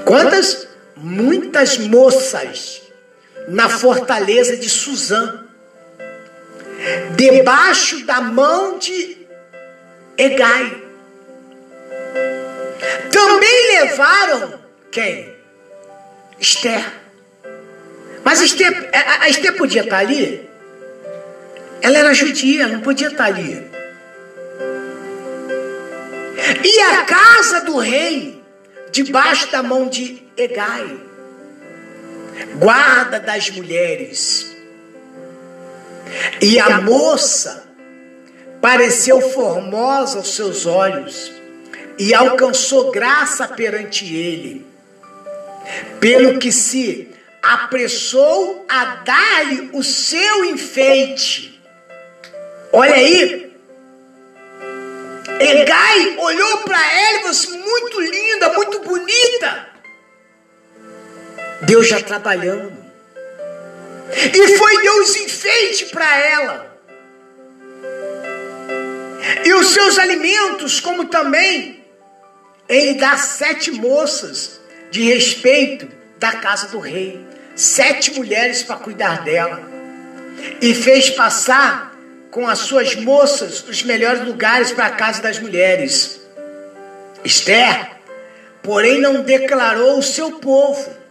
quantas? 0.05 0.67
Muitas 1.03 1.77
moças 1.77 2.81
na 3.49 3.67
fortaleza 3.67 4.55
de 4.55 4.69
Suzã, 4.69 5.43
debaixo 7.17 8.05
da 8.05 8.21
mão 8.21 8.79
de 8.79 9.17
Egai. 10.17 10.81
Também 13.11 13.81
levaram 13.81 14.59
quem? 14.89 15.35
Esther. 16.39 16.85
Mas 18.23 18.39
Esther, 18.39 18.89
a 19.19 19.27
Esther 19.27 19.57
podia 19.57 19.83
estar 19.83 19.97
ali? 19.97 20.49
Ela 21.81 21.97
era 21.97 22.13
judia, 22.13 22.67
não 22.67 22.79
podia 22.79 23.09
estar 23.09 23.25
ali. 23.25 23.69
E 26.63 26.79
a 26.79 27.03
casa 27.03 27.61
do 27.61 27.77
rei 27.77 28.41
debaixo 28.91 29.51
da 29.51 29.61
mão 29.61 29.89
de 29.89 30.22
Egai, 30.35 30.99
guarda 32.55 33.19
das 33.19 33.49
mulheres. 33.51 34.51
E 36.41 36.59
a 36.59 36.81
moça 36.81 37.67
pareceu 38.61 39.21
formosa 39.21 40.17
aos 40.17 40.35
seus 40.35 40.65
olhos 40.65 41.31
e 41.99 42.13
alcançou 42.13 42.91
graça 42.91 43.47
perante 43.47 44.05
ele, 44.13 44.65
pelo 45.99 46.39
que 46.39 46.51
se 46.51 47.09
apressou 47.41 48.65
a 48.67 48.85
dar-lhe 49.03 49.69
o 49.73 49.83
seu 49.83 50.45
enfeite. 50.45 51.61
Olha 52.71 52.95
aí, 52.95 53.53
Egai 55.39 56.17
olhou 56.17 56.57
para 56.59 56.93
ela 56.93 57.17
e 57.17 57.19
falou 57.19 57.31
assim: 57.31 57.57
muito 57.57 58.01
linda, 58.01 58.53
muito 58.53 58.79
bonita. 58.79 59.72
Deus 61.65 61.87
já 61.87 62.01
trabalhando. 62.01 62.83
E 64.33 64.57
foi 64.57 64.81
Deus 64.81 65.15
enfeite 65.15 65.85
para 65.87 66.17
ela. 66.19 66.77
E 69.45 69.53
os 69.53 69.67
seus 69.69 69.97
alimentos, 69.97 70.79
como 70.79 71.05
também 71.05 71.83
ele 72.67 72.95
dá 72.95 73.17
sete 73.17 73.71
moças 73.71 74.59
de 74.91 75.03
respeito 75.03 75.87
da 76.17 76.33
casa 76.33 76.67
do 76.67 76.79
rei, 76.79 77.25
sete 77.55 78.13
mulheres 78.13 78.63
para 78.63 78.77
cuidar 78.77 79.23
dela, 79.23 79.61
e 80.61 80.73
fez 80.73 81.09
passar 81.09 81.93
com 82.31 82.47
as 82.47 82.59
suas 82.59 82.95
moças 82.95 83.63
os 83.67 83.83
melhores 83.83 84.25
lugares 84.25 84.71
para 84.71 84.87
a 84.87 84.91
casa 84.91 85.21
das 85.21 85.39
mulheres. 85.39 86.21
Esther, 87.23 87.91
porém, 88.61 88.99
não 88.99 89.21
declarou 89.21 89.97
o 89.97 90.03
seu 90.03 90.33
povo 90.39 91.02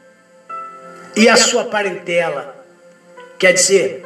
e 1.17 1.29
a 1.29 1.37
sua 1.37 1.65
parentela. 1.65 2.57
Quer 3.39 3.53
dizer, 3.55 4.05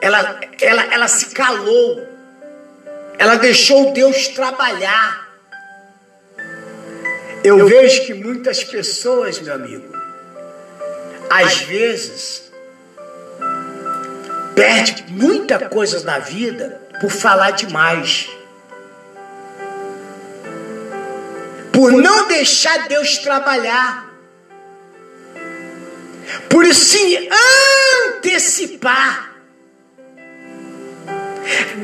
ela, 0.00 0.40
ela, 0.60 0.94
ela 0.94 1.08
se 1.08 1.26
calou, 1.26 2.06
ela 3.18 3.36
deixou 3.36 3.92
Deus 3.92 4.28
trabalhar. 4.28 5.28
Eu 7.42 7.66
vejo 7.66 8.04
que 8.04 8.14
muitas 8.14 8.62
pessoas, 8.64 9.40
meu 9.40 9.54
amigo, 9.54 9.92
às 11.30 11.60
vezes, 11.60 12.50
perde 14.54 15.04
muita 15.08 15.68
coisa 15.68 16.02
na 16.04 16.18
vida 16.18 16.80
por 17.00 17.10
falar 17.10 17.52
demais. 17.52 18.28
Por 21.72 21.92
não 21.92 22.26
deixar 22.26 22.88
Deus 22.88 23.18
trabalhar. 23.18 24.07
Por 26.48 26.66
se 26.74 27.28
antecipar. 28.16 29.28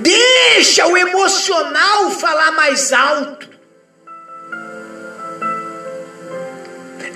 Deixa 0.03 0.87
o 0.87 0.97
emocional 0.97 2.11
falar 2.11 2.53
mais 2.53 2.93
alto. 2.93 3.49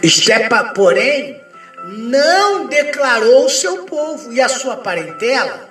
Estepa, 0.03 0.73
porém, 0.75 1.41
não 1.89 2.67
declarou 2.67 3.47
o 3.47 3.51
seu 3.51 3.85
povo 3.85 4.33
e 4.33 4.41
a 4.41 4.49
sua 4.49 4.77
parentela, 4.77 5.69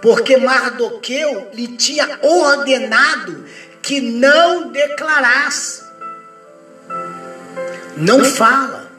porque 0.00 0.36
Mardoqueu 0.36 1.50
lhe 1.52 1.76
tinha 1.76 2.18
ordenado 2.22 3.44
que 3.82 4.00
não 4.00 4.68
declarasse. 4.68 5.82
Não 7.96 8.24
fala. 8.24 8.89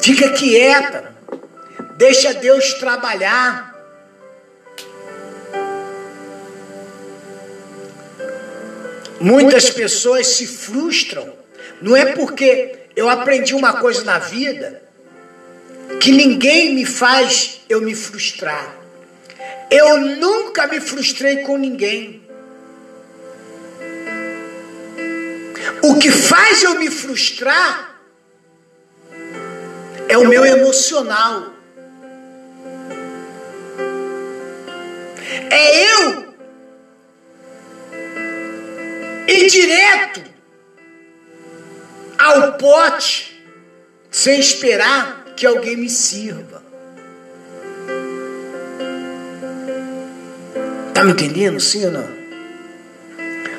Fica 0.00 0.30
quieta. 0.32 1.14
Deixa 1.96 2.34
Deus 2.34 2.74
trabalhar. 2.74 3.72
Muitas 9.20 9.70
pessoas 9.70 10.26
se 10.26 10.46
frustram. 10.46 11.32
Não 11.80 11.96
é 11.96 12.06
porque 12.06 12.86
eu 12.96 13.08
aprendi 13.08 13.54
uma 13.54 13.74
coisa 13.74 14.04
na 14.04 14.18
vida 14.18 14.82
que 16.00 16.10
ninguém 16.10 16.74
me 16.74 16.84
faz 16.84 17.60
eu 17.68 17.80
me 17.80 17.94
frustrar. 17.94 18.74
Eu 19.70 19.98
nunca 19.98 20.66
me 20.66 20.80
frustrei 20.80 21.38
com 21.38 21.56
ninguém. 21.56 22.22
O 25.82 25.98
que 25.98 26.10
faz 26.10 26.62
eu 26.62 26.78
me 26.78 26.90
frustrar 26.90 27.91
é 30.12 30.18
o 30.18 30.28
meu 30.28 30.44
emocional. 30.44 31.54
É 35.50 35.92
eu 35.94 36.34
ir 39.26 39.46
direto 39.48 40.22
ao 42.18 42.52
pote 42.58 43.42
sem 44.10 44.38
esperar 44.38 45.32
que 45.34 45.46
alguém 45.46 45.76
me 45.76 45.88
sirva. 45.88 46.62
Tá 50.92 51.04
me 51.04 51.12
entendendo, 51.12 51.58
sim 51.58 51.86
ou 51.86 51.92
não? 51.92 52.22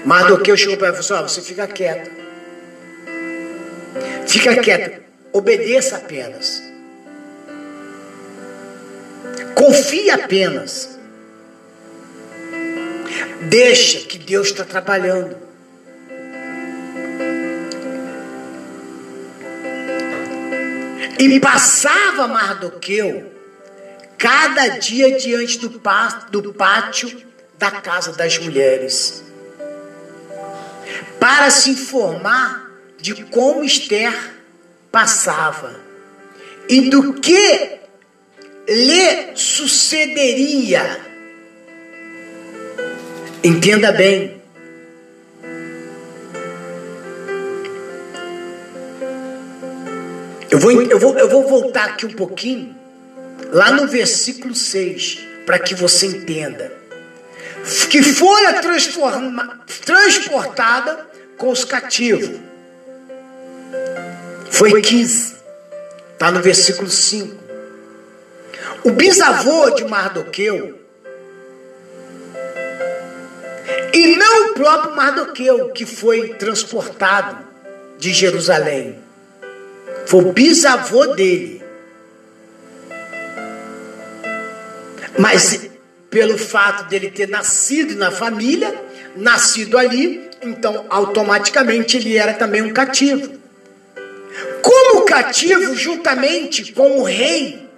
Mas 0.06 0.28
do 0.28 0.40
que 0.40 0.52
eu 0.52 0.58
chego 0.58 0.78
para 0.78 0.90
ela 0.90 0.98
e 0.98 1.00
assim, 1.00 1.14
você 1.14 1.42
fica 1.42 1.66
quieta. 1.66 2.12
Fica 4.28 4.56
quieta. 4.58 5.03
Obedeça 5.34 5.98
apenas. 5.98 6.62
Confie 9.56 10.12
apenas. 10.12 11.00
Deixa 13.50 14.08
que 14.08 14.20
Deus 14.20 14.50
está 14.50 14.64
trabalhando. 14.64 15.36
E 21.18 21.40
passava 21.40 22.28
Mardoqueu 22.28 23.32
cada 24.18 24.68
dia 24.78 25.18
diante 25.18 25.58
do 25.58 26.54
pátio 26.54 27.24
da 27.58 27.72
casa 27.72 28.14
das 28.14 28.38
mulheres 28.38 29.24
para 31.20 31.50
se 31.50 31.70
informar 31.70 32.70
de 33.00 33.24
como 33.26 33.64
Esther 33.64 34.33
passava 34.94 35.76
e 36.70 36.88
do 36.88 37.14
que 37.16 37.80
lhe 38.70 39.36
sucederia. 39.36 41.00
Entenda 43.44 43.92
bem. 43.92 44.40
Eu 50.52 50.60
vou, 50.60 50.72
eu, 50.72 51.00
vou, 51.00 51.18
eu 51.18 51.28
vou 51.28 51.48
voltar 51.48 51.86
aqui 51.86 52.06
um 52.06 52.14
pouquinho, 52.14 52.76
lá 53.52 53.72
no 53.72 53.88
versículo 53.88 54.54
6, 54.54 55.20
para 55.48 55.58
que 55.58 55.74
você 55.74 56.06
entenda. 56.06 56.72
Que 57.90 58.04
fora 58.04 58.62
transportada 59.84 61.08
com 61.36 61.50
os 61.50 61.66
cativos. 61.66 62.53
Foi 64.54 64.82
15. 64.84 65.34
Está 66.14 66.30
no 66.32 66.40
versículo 66.40 66.88
5. 66.88 67.44
O 68.84 68.92
bisavô 68.92 69.72
de 69.72 69.84
Mardoqueu, 69.84 70.80
e 73.92 74.16
não 74.16 74.52
o 74.52 74.54
próprio 74.54 74.96
Mardoqueu, 74.96 75.70
que 75.70 75.88
foi 75.88 76.36
transportado 76.36 77.38
de 77.98 78.14
Jerusalém. 78.14 79.00
Foi 80.06 80.24
o 80.24 80.32
bisavô 80.32 81.08
dele. 81.08 81.64
Mas 85.18 85.68
pelo 86.12 86.38
fato 86.38 86.88
dele 86.90 87.10
ter 87.10 87.28
nascido 87.28 87.96
na 87.96 88.12
família, 88.12 88.72
nascido 89.16 89.80
ali, 89.80 90.30
então 90.44 90.86
automaticamente 90.90 91.98
ele 91.98 92.18
era 92.18 92.34
também 92.34 92.62
um 92.62 92.72
cativo. 92.72 93.43
Como 94.64 95.06
cativo, 95.06 95.76
juntamente 95.76 96.72
com 96.72 97.00
o 97.00 97.04
rei 97.04 97.70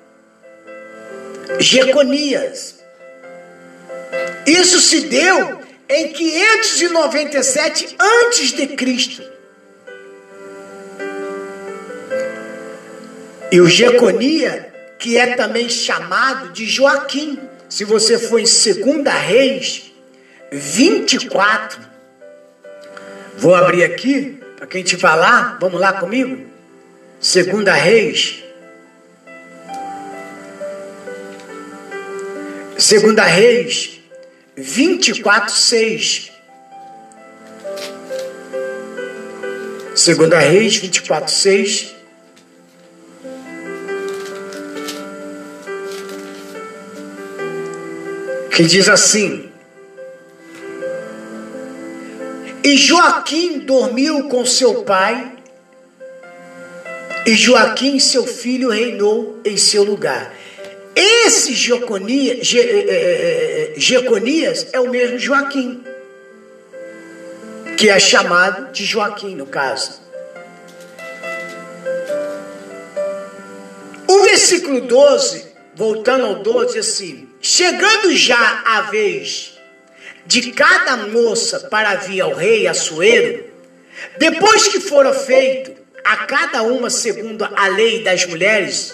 Jeconias. 1.60 2.76
Isso 4.46 4.80
se 4.80 5.02
deu 5.02 5.60
em 5.90 6.14
597 6.14 7.96
antes 8.00 8.52
de 8.52 8.68
Cristo. 8.68 9.24
E 13.52 13.62
o 13.62 13.68
Jeconia, 13.68 14.74
que 15.00 15.18
é 15.18 15.36
também 15.36 15.70
chamado 15.70 16.52
de 16.52 16.66
Joaquim, 16.66 17.40
se 17.70 17.84
você 17.84 18.20
for 18.20 18.40
em 18.40 18.44
2 18.44 19.14
Reis 19.26 19.92
24, 20.52 21.80
vou 23.38 23.56
abrir 23.56 23.84
aqui 23.84 24.40
para 24.58 24.68
quem 24.68 24.84
te 24.84 24.98
falar, 24.98 25.58
vamos 25.60 25.80
lá 25.80 25.94
comigo? 25.94 26.55
2 27.22 27.48
Reis. 27.82 28.44
2 32.78 33.16
Reis 33.28 34.00
24, 34.56 35.54
6. 35.54 36.32
2 39.96 40.30
Reis 40.34 40.76
24, 40.76 41.32
6. 41.32 41.96
que 48.56 48.64
diz 48.64 48.88
assim: 48.88 49.52
E 52.64 52.78
Joaquim 52.78 53.60
dormiu 53.60 54.30
com 54.30 54.46
seu 54.46 54.84
pai, 54.84 55.35
e 57.26 57.36
Joaquim, 57.36 58.00
seu 58.00 58.26
filho, 58.26 58.70
reinou 58.70 59.42
em 59.44 59.58
seu 59.58 59.84
lugar. 59.84 60.34
Esse 60.96 61.54
Jeconias, 61.54 62.48
Je, 62.48 62.60
é, 62.60 63.74
o 64.80 64.90
mesmo 64.90 65.18
Joaquim. 65.18 65.84
que 67.78 67.90
é 67.90 68.00
chamado 68.00 68.72
de 68.72 68.86
Joaquim, 68.86 69.36
no 69.36 69.48
caso. 69.48 70.02
O 74.08 74.24
versículo 74.24 74.82
12, 74.82 75.48
voltando 75.76 76.28
ao 76.28 76.36
12, 76.36 76.76
diz 76.76 76.90
assim: 76.90 77.28
Chegando 77.42 78.16
já 78.16 78.64
a 78.66 78.82
vez 78.84 79.60
de 80.26 80.52
cada 80.52 80.96
moça 81.08 81.62
para 81.62 81.96
vir 81.96 82.22
ao 82.22 82.34
rei 82.34 82.68
Assuero, 82.68 83.44
depois 84.18 84.70
que 84.70 84.80
fora 84.80 85.14
feito 85.14 85.85
a 86.06 86.18
cada 86.18 86.62
uma 86.62 86.92
segundo 86.92 87.44
a 87.44 87.68
lei 87.68 88.04
das 88.04 88.26
mulheres, 88.28 88.94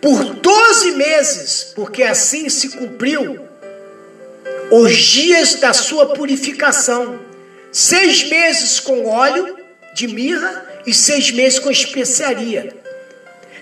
por 0.00 0.24
12 0.34 0.92
meses, 0.92 1.72
porque 1.76 2.02
assim 2.02 2.48
se 2.48 2.70
cumpriu 2.70 3.46
os 4.70 4.96
dias 4.96 5.56
da 5.56 5.74
sua 5.74 6.14
purificação, 6.14 7.20
seis 7.70 8.24
meses 8.24 8.80
com 8.80 9.06
óleo 9.06 9.54
de 9.94 10.08
mirra 10.08 10.66
e 10.86 10.94
seis 10.94 11.30
meses 11.30 11.58
com 11.58 11.70
especiaria. 11.70 12.74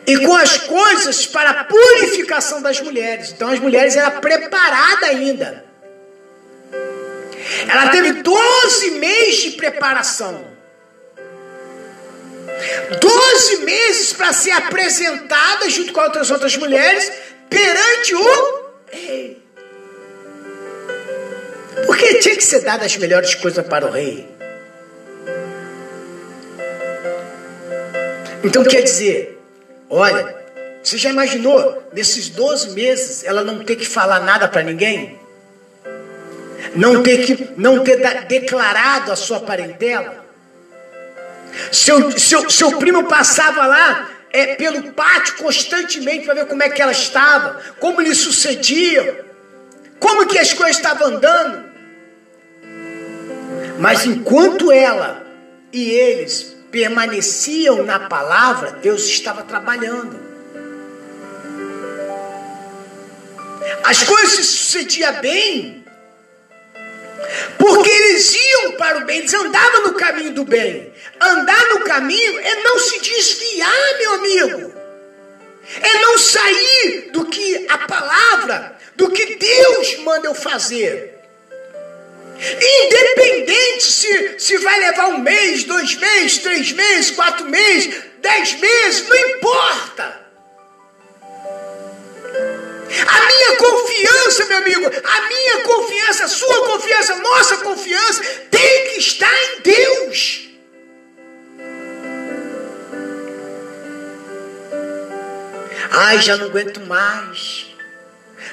E 0.07 0.17
com 0.19 0.35
as 0.37 0.57
coisas 0.59 1.27
para 1.27 1.51
a 1.51 1.65
purificação 1.65 2.63
das 2.63 2.81
mulheres. 2.81 3.33
Então 3.33 3.49
as 3.49 3.59
mulheres 3.59 3.97
eram 3.97 4.21
preparadas 4.21 5.09
ainda. 5.09 5.65
Ela 7.69 7.89
teve 7.89 8.23
12 8.23 8.91
meses 8.93 9.37
de 9.43 9.51
preparação. 9.51 10.48
12 13.01 13.57
meses 13.65 14.13
para 14.13 14.33
ser 14.33 14.51
apresentada 14.53 15.69
junto 15.71 15.93
com 15.93 16.01
outras 16.01 16.31
outras 16.31 16.57
mulheres 16.57 17.11
perante 17.49 18.15
o 18.15 18.65
rei. 18.91 19.43
Porque 21.87 22.15
tinha 22.19 22.37
que 22.37 22.45
ser 22.45 22.61
dada 22.61 22.85
as 22.85 22.97
melhores 22.97 23.35
coisas 23.35 23.67
para 23.67 23.87
o 23.87 23.91
rei. 23.91 24.29
Então 28.43 28.63
quer 28.65 28.83
dizer, 28.83 29.41
olha, 29.91 30.37
você 30.83 30.97
já 30.97 31.11
imaginou 31.11 31.83
nesses 31.93 32.29
12 32.29 32.71
meses 32.71 33.25
ela 33.25 33.43
não 33.43 33.65
ter 33.65 33.77
que 33.77 33.87
falar 33.87 34.21
nada 34.21 34.49
para 34.49 34.63
ninguém? 34.63 35.19
Não 36.75 37.03
ter 37.03 37.25
que 37.25 37.49
não 37.57 37.83
ter 37.83 37.99
declarado 38.27 39.13
a 39.13 39.17
sua 39.17 39.41
parentela? 39.41 40.28
Seu, 41.73 42.19
seu, 42.19 42.51
seu 42.51 42.79
primo 42.79 43.05
passava 43.05 43.67
lá 43.67 44.11
é, 44.31 44.55
pelo 44.55 44.93
pátio 44.93 45.37
constantemente 45.37 46.25
para 46.25 46.35
ver 46.35 46.47
como 46.47 46.63
é 46.63 46.69
que 46.69 46.81
ela 46.81 46.93
estava, 46.93 47.61
como 47.79 48.01
lhe 48.01 48.15
sucedia, 48.15 49.25
como 49.99 50.27
que 50.27 50.39
as 50.39 50.53
coisas 50.53 50.77
estavam 50.77 51.09
andando. 51.09 51.69
Mas 53.79 54.05
enquanto 54.05 54.73
ela 54.73 55.25
e 55.73 55.91
eles 55.91 56.57
permaneciam 56.71 57.85
na 57.85 58.01
palavra, 58.01 58.73
Deus 58.73 59.05
estava 59.05 59.43
trabalhando. 59.43 60.29
As 63.85 64.03
coisas 64.03 64.33
se 64.33 64.45
sucediam 64.45 65.21
bem, 65.21 65.85
porque 67.59 67.91
eles 67.91 68.35
iam 68.35 68.73
para 68.73 68.99
o 68.99 69.05
bem, 69.05 69.19
eles 69.19 69.35
andavam 69.35 69.83
no 69.83 69.95
caminho 69.95 70.33
do 70.33 70.45
bem. 70.45 70.93
Andar 71.21 71.69
no 71.71 71.81
caminho 71.81 72.39
é 72.39 72.55
não 72.63 72.79
se 72.79 73.01
desviar, 73.01 73.99
meu 73.99 74.13
amigo. 74.15 74.75
É 75.81 75.99
não 75.99 76.17
sair 76.17 77.11
do 77.13 77.27
que 77.27 77.67
a 77.69 77.79
palavra, 77.79 78.77
do 78.97 79.11
que 79.11 79.37
Deus 79.37 79.99
manda 79.99 80.29
eu 80.29 80.35
fazer. 80.35 81.19
Independente 82.41 83.85
se, 83.85 84.39
se 84.39 84.57
vai 84.59 84.79
levar 84.79 85.09
um 85.09 85.19
mês, 85.19 85.65
dois 85.65 85.95
meses, 85.97 86.39
três 86.39 86.73
meses, 86.73 87.11
quatro 87.11 87.47
meses, 87.47 87.95
dez 88.21 88.55
meses, 88.61 89.09
não 89.09 89.17
importa. 89.17 90.18
A 93.07 93.27
minha 93.27 93.57
confiança, 93.57 94.47
meu 94.47 94.59
amigo, 94.59 94.87
a 94.87 95.29
minha 95.29 95.63
confiança, 95.63 96.25
a 96.25 96.29
sua 96.29 96.67
confiança, 96.67 97.13
a 97.15 97.19
nossa 97.19 97.57
confiança 97.59 98.23
tem 98.51 98.93
que 98.93 98.99
estar 98.99 99.33
em 99.33 99.61
Deus. 99.61 100.49
Ai, 105.91 106.21
já 106.21 106.37
não 106.37 106.47
aguento 106.47 106.81
mais. 106.81 107.67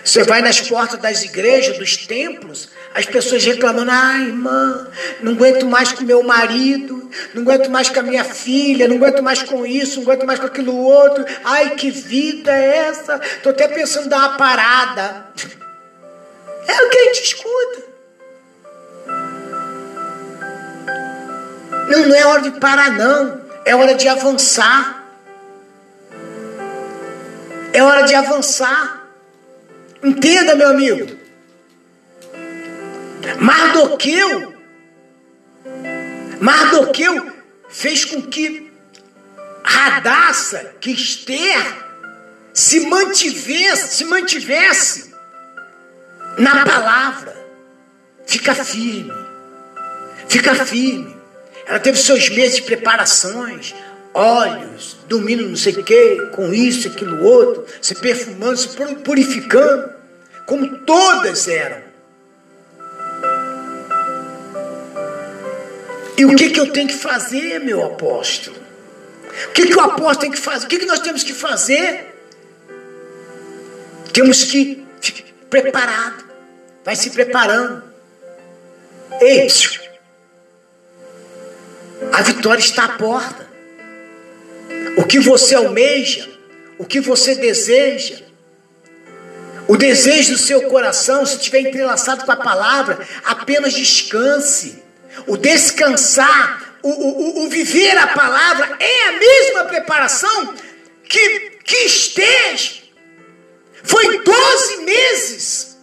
Você 0.03 0.23
vai 0.23 0.41
nas 0.41 0.62
portas 0.62 0.99
das 0.99 1.23
igrejas, 1.23 1.77
dos 1.77 1.97
templos, 1.97 2.69
as 2.95 3.05
pessoas 3.05 3.43
reclamando: 3.43 3.91
ai, 3.91 4.23
irmã, 4.23 4.88
não 5.21 5.34
aguento 5.34 5.65
mais 5.65 5.91
com 5.91 6.05
meu 6.05 6.23
marido, 6.23 7.12
não 7.34 7.43
aguento 7.43 7.69
mais 7.69 7.89
com 7.89 7.99
a 7.99 8.03
minha 8.03 8.23
filha, 8.23 8.88
não 8.88 8.95
aguento 8.95 9.21
mais 9.21 9.43
com 9.43 9.65
isso, 9.65 9.97
não 9.97 10.03
aguento 10.03 10.25
mais 10.25 10.39
com 10.39 10.45
aquilo 10.45 10.73
outro. 10.77 11.25
Ai, 11.43 11.71
que 11.71 11.91
vida 11.91 12.51
é 12.51 12.88
essa? 12.88 13.19
Estou 13.21 13.51
até 13.51 13.67
pensando 13.67 14.05
em 14.05 14.10
dar 14.10 14.19
uma 14.19 14.38
parada. 14.38 15.25
É 16.67 16.81
o 16.81 16.89
que 16.89 16.97
a 16.97 17.03
gente 17.03 17.21
escuta. 17.21 17.84
Não, 21.88 22.08
não 22.08 22.15
é 22.15 22.25
hora 22.25 22.41
de 22.41 22.60
parar, 22.60 22.89
não. 22.89 23.39
É 23.63 23.75
hora 23.75 23.93
de 23.93 24.08
avançar. 24.08 25.03
É 27.71 27.84
hora 27.84 28.01
de 28.01 28.15
avançar. 28.15 29.08
Entenda, 30.03 30.55
meu 30.55 30.69
amigo. 30.69 31.24
Mardoqueu, 33.39 34.53
Mardoqueu 36.39 37.31
fez 37.69 38.05
com 38.05 38.21
que 38.21 38.71
Radassa, 39.63 40.75
que 40.79 40.91
Esther, 40.91 41.85
se 42.53 42.88
mantivesse, 42.88 43.95
se 43.95 44.05
mantivesse 44.05 45.13
na 46.38 46.65
palavra. 46.65 47.35
Fica 48.25 48.53
firme. 48.55 49.11
Fica 50.27 50.53
firme. 50.65 51.15
Ela 51.65 51.79
teve 51.79 51.97
seus 51.97 52.29
meses 52.29 52.57
de 52.57 52.61
preparações, 52.61 53.73
olhos, 54.13 54.97
dormindo 55.07 55.47
não 55.47 55.55
sei 55.55 55.73
o 55.73 55.83
que, 55.83 56.27
com 56.35 56.53
isso, 56.53 56.88
aquilo, 56.88 57.23
outro, 57.23 57.65
se 57.81 57.95
perfumando, 57.95 58.57
se 58.57 58.69
purificando, 59.03 59.89
como 60.45 60.77
todas 60.79 61.47
eram. 61.47 61.85
E 66.17 66.25
o 66.25 66.36
que, 66.36 66.49
que 66.49 66.60
eu 66.60 66.71
tenho 66.71 66.88
que 66.88 66.93
fazer, 66.93 67.60
meu 67.60 67.84
apóstolo? 67.84 68.58
O 69.47 69.51
que, 69.51 69.67
que 69.67 69.75
o 69.75 69.82
apóstolo 69.82 70.19
tem 70.19 70.32
que 70.32 70.39
fazer? 70.39 70.65
O 70.65 70.69
que, 70.69 70.80
que 70.80 70.86
nós 70.86 70.99
temos 70.99 71.23
que 71.23 71.34
fazer? 71.34 72.15
Temos 74.13 74.45
que 74.45 74.86
ficar 75.01 75.23
preparado. 75.49 76.23
Vai 76.84 76.95
se 76.95 77.10
preparando. 77.10 77.84
Ei, 79.19 79.47
a 82.13 82.21
vitória 82.21 82.62
está 82.62 82.86
à 82.86 82.89
porta. 82.89 83.45
O 84.97 85.04
que 85.04 85.19
você 85.19 85.56
almeja, 85.56 86.30
o 86.78 86.86
que 86.86 87.01
você 87.01 87.36
deseja, 87.36 88.23
o 89.67 89.75
desejo 89.75 90.34
do 90.34 90.38
seu 90.38 90.63
coração, 90.69 91.25
se 91.25 91.38
estiver 91.38 91.60
entrelaçado 91.60 92.23
com 92.23 92.32
a 92.32 92.38
palavra, 92.38 92.99
apenas 93.23 93.73
descanse. 93.73 94.85
O 95.28 95.38
descansar, 95.38 96.78
o, 96.82 96.89
o, 96.89 97.45
o 97.45 97.49
viver 97.49 97.97
a 97.97 98.08
palavra 98.08 98.78
é 98.80 99.08
a 99.10 99.12
mesma 99.13 99.65
preparação 99.65 100.54
que, 101.04 101.39
que 101.63 101.78
esteja. 101.86 102.84
Foi 103.84 104.23
12 104.23 104.78
meses. 104.78 105.78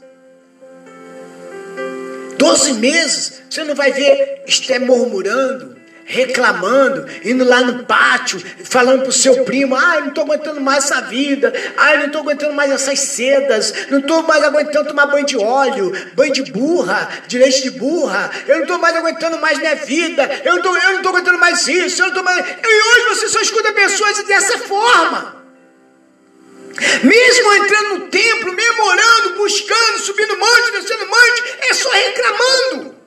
12 2.38 2.73
meses. 2.75 3.42
Você 3.49 3.64
não 3.64 3.75
vai 3.75 3.92
ver 3.92 4.42
Esté 4.47 4.79
murmurando, 4.79 5.71
reclamando, 6.12 7.07
indo 7.25 7.42
lá 7.42 7.62
no 7.62 7.85
pátio, 7.85 8.38
falando 8.64 9.05
pro 9.05 9.12
seu 9.12 9.44
primo, 9.44 9.75
ai, 9.75 10.01
não 10.03 10.09
estou 10.09 10.25
aguentando 10.25 10.61
mais 10.61 10.85
essa 10.85 11.01
vida, 11.01 11.53
ai, 11.77 11.96
não 11.96 12.07
estou 12.07 12.20
aguentando 12.20 12.53
mais 12.53 12.70
essas 12.70 13.01
sedas, 13.01 13.72
não 13.88 13.98
estou 13.98 14.22
mais 14.22 14.44
aguentando 14.44 14.88
tomar 14.88 15.07
banho 15.07 15.25
de 15.25 15.38
óleo, 15.38 15.90
banho 16.14 16.33
de 16.33 16.53
burra, 16.53 17.09
de 17.27 17.38
leite 17.38 17.62
de 17.62 17.70
burra, 17.70 18.31
eu 18.46 18.57
não 18.57 18.62
estou 18.62 18.79
mais 18.79 18.94
aguentando 18.94 19.38
mais 19.38 19.59
minha 19.59 19.75
vida, 19.75 20.42
eu 20.44 20.53
não 20.57 20.96
estou 20.96 21.11
aguentando 21.11 21.38
mais 21.38 21.66
isso, 21.66 22.03
eu 22.03 22.07
não 22.07 22.09
estou 22.09 22.22
mais... 22.22 22.38
E 22.38 22.83
hoje 22.83 23.09
você 23.09 23.29
só 23.31 23.40
escuta 23.40 23.72
pessoas 23.72 24.22
dessa 24.25 24.59
forma. 24.59 25.42
Mesmo 27.03 27.55
entrando 27.55 27.98
no 27.98 28.09
templo, 28.09 28.53
memorando, 28.53 29.35
buscando, 29.37 29.98
subindo 29.98 30.37
monte, 30.37 30.72
descendo 30.72 31.07
monte, 31.07 31.42
é 31.70 31.75
só 31.75 31.90
reclamando. 31.90 33.02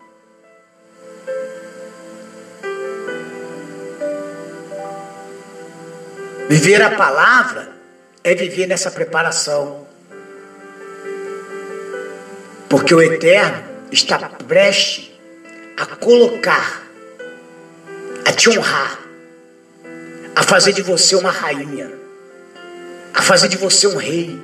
Viver 6.65 6.81
a 6.81 6.95
palavra 6.95 7.69
é 8.23 8.33
viver 8.33 8.65
nessa 8.65 8.89
preparação. 8.89 9.85
Porque 12.67 12.91
o 12.91 12.99
Eterno 12.99 13.63
está 13.91 14.17
prestes 14.29 15.11
a 15.77 15.85
colocar 15.85 16.81
a 18.25 18.31
te 18.31 18.49
honrar, 18.49 18.99
a 20.35 20.41
fazer 20.41 20.73
de 20.73 20.81
você 20.81 21.15
uma 21.15 21.29
rainha, 21.29 21.91
a 23.13 23.21
fazer 23.21 23.47
de 23.47 23.57
você 23.57 23.85
um 23.85 23.97
rei, 23.97 24.41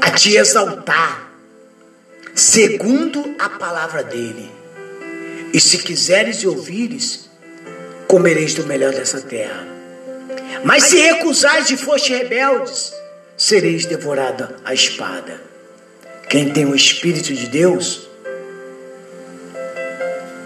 a 0.00 0.10
te 0.10 0.38
exaltar, 0.38 1.30
segundo 2.34 3.36
a 3.38 3.50
palavra 3.50 4.02
dele. 4.02 4.50
E 5.52 5.60
se 5.60 5.76
quiseres 5.76 6.38
e 6.38 6.48
ouvires, 6.48 7.28
comereis 8.14 8.54
do 8.54 8.64
melhor 8.64 8.92
dessa 8.92 9.20
terra. 9.20 9.66
Mas 10.62 10.84
se 10.84 10.96
recusares 10.98 11.68
e 11.70 11.76
fostes 11.76 12.16
rebeldes, 12.16 12.92
sereis 13.36 13.86
devorada 13.86 14.54
a 14.64 14.72
espada. 14.72 15.40
Quem 16.28 16.52
tem 16.52 16.64
o 16.64 16.76
Espírito 16.76 17.34
de 17.34 17.48
Deus, 17.48 18.08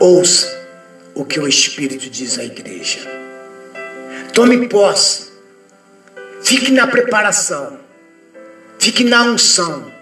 ouça 0.01 0.49
o 1.15 1.27
que 1.27 1.39
o 1.39 1.47
Espírito 1.47 2.09
diz 2.09 2.39
à 2.39 2.45
igreja. 2.45 3.01
Tome 4.33 4.67
posse, 4.67 5.31
fique 6.43 6.73
na 6.73 6.87
preparação, 6.87 7.79
fique 8.79 9.05
na 9.05 9.25
unção. 9.25 9.93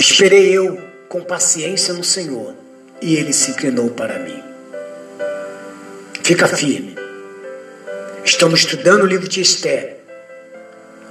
Esperei 0.00 0.52
eu 0.52 0.82
com 1.08 1.22
paciência 1.22 1.94
no 1.94 2.02
Senhor 2.02 2.63
e 3.00 3.16
ele 3.16 3.32
se 3.32 3.50
inclinou 3.50 3.90
para 3.90 4.18
mim. 4.18 4.42
Fica 6.22 6.48
firme. 6.48 6.96
Estamos 8.24 8.60
estudando 8.60 9.02
o 9.02 9.06
livro 9.06 9.28
de 9.28 9.40
Esther. 9.40 9.98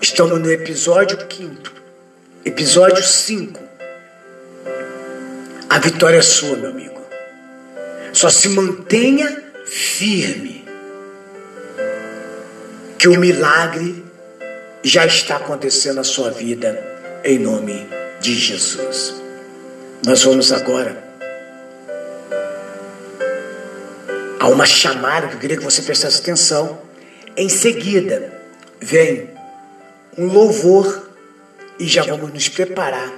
Estamos 0.01 0.39
no 0.39 0.51
episódio 0.51 1.17
5. 1.29 1.71
Episódio 2.43 3.03
5. 3.03 3.59
A 5.69 5.79
vitória 5.79 6.17
é 6.17 6.21
sua, 6.21 6.55
meu 6.57 6.71
amigo. 6.71 7.01
Só 8.11 8.29
se 8.29 8.49
mantenha 8.49 9.43
firme. 9.65 10.65
Que 12.97 13.07
o 13.07 13.19
milagre 13.19 14.03
já 14.83 15.05
está 15.05 15.37
acontecendo 15.37 15.95
na 15.95 16.03
sua 16.03 16.31
vida, 16.31 16.81
em 17.23 17.37
nome 17.37 17.87
de 18.19 18.33
Jesus. 18.33 19.15
Nós 20.05 20.23
vamos 20.23 20.51
agora 20.51 21.12
Há 24.43 24.49
uma 24.49 24.65
chamada 24.65 25.29
que 25.29 25.35
eu 25.35 25.39
queria 25.39 25.55
que 25.55 25.63
você 25.63 25.81
prestasse 25.81 26.19
atenção. 26.19 26.77
Em 27.37 27.47
seguida, 27.47 28.41
vem 28.77 29.29
um 30.17 30.25
louvor 30.25 31.09
e 31.79 31.87
já 31.87 32.03
vamos 32.03 32.33
nos 32.33 32.49
preparar 32.49 33.09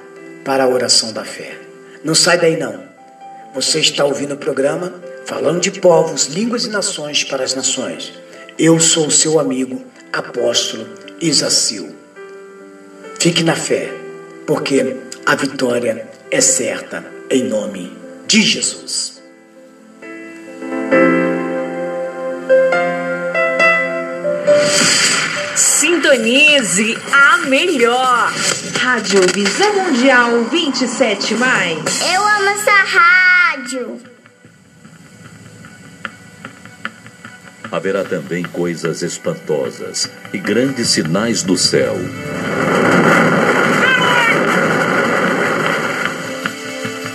para 0.44 0.66
a 0.66 0.68
oração 0.68 1.12
da 1.12 1.26
fé. 1.26 1.58
Não 2.04 2.14
sai 2.14 2.38
daí 2.38 2.58
não. 2.58 2.80
Você 3.56 3.80
está 3.80 4.06
ouvindo 4.06 4.36
o 4.36 4.38
programa 4.38 4.94
falando 5.26 5.60
de 5.60 5.72
povos, 5.72 6.28
línguas 6.28 6.66
e 6.66 6.70
nações 6.70 7.24
para 7.24 7.44
as 7.44 7.56
nações. 7.56 8.14
Eu 8.56 8.80
sou 8.80 9.08
o 9.08 9.12
seu 9.12 9.40
amigo, 9.40 9.84
apóstolo 10.14 10.88
Isacil. 11.20 11.96
Fique 13.20 13.42
na 13.42 13.56
fé, 13.56 13.92
porque 14.46 14.96
a 15.26 15.36
vitória 15.36 16.08
é 16.30 16.40
certa 16.40 17.04
em 17.32 17.46
nome 17.46 17.92
de 18.28 18.44
Jesus. 18.44 19.15
Sintonize 26.26 26.98
a 27.14 27.38
melhor. 27.46 28.34
Rádio 28.80 29.22
Visão 29.32 29.74
Mundial 29.76 30.44
27 30.46 31.36
mais. 31.36 32.02
Eu 32.02 32.28
amo 32.28 32.50
essa 32.50 32.72
rádio. 32.72 34.00
Haverá 37.72 38.04
também 38.04 38.44
coisas 38.44 39.04
espantosas 39.04 40.10
e 40.34 40.40
grandes 40.40 40.88
sinais 40.90 41.44
do 41.44 41.56
céu. 41.56 41.96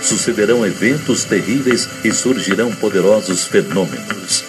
Sucederão 0.01 0.65
eventos 0.65 1.25
terríveis 1.25 1.89
e 2.05 2.13
surgirão 2.13 2.73
poderosos 2.73 3.45
fenômenos. 3.45 4.45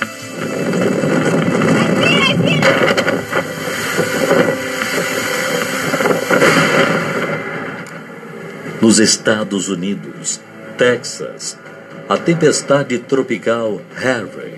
Nos 8.82 8.98
Estados 8.98 9.68
Unidos, 9.68 10.40
Texas, 10.76 11.56
a 12.08 12.16
tempestade 12.16 12.98
tropical 12.98 13.80
Harvey 13.94 14.54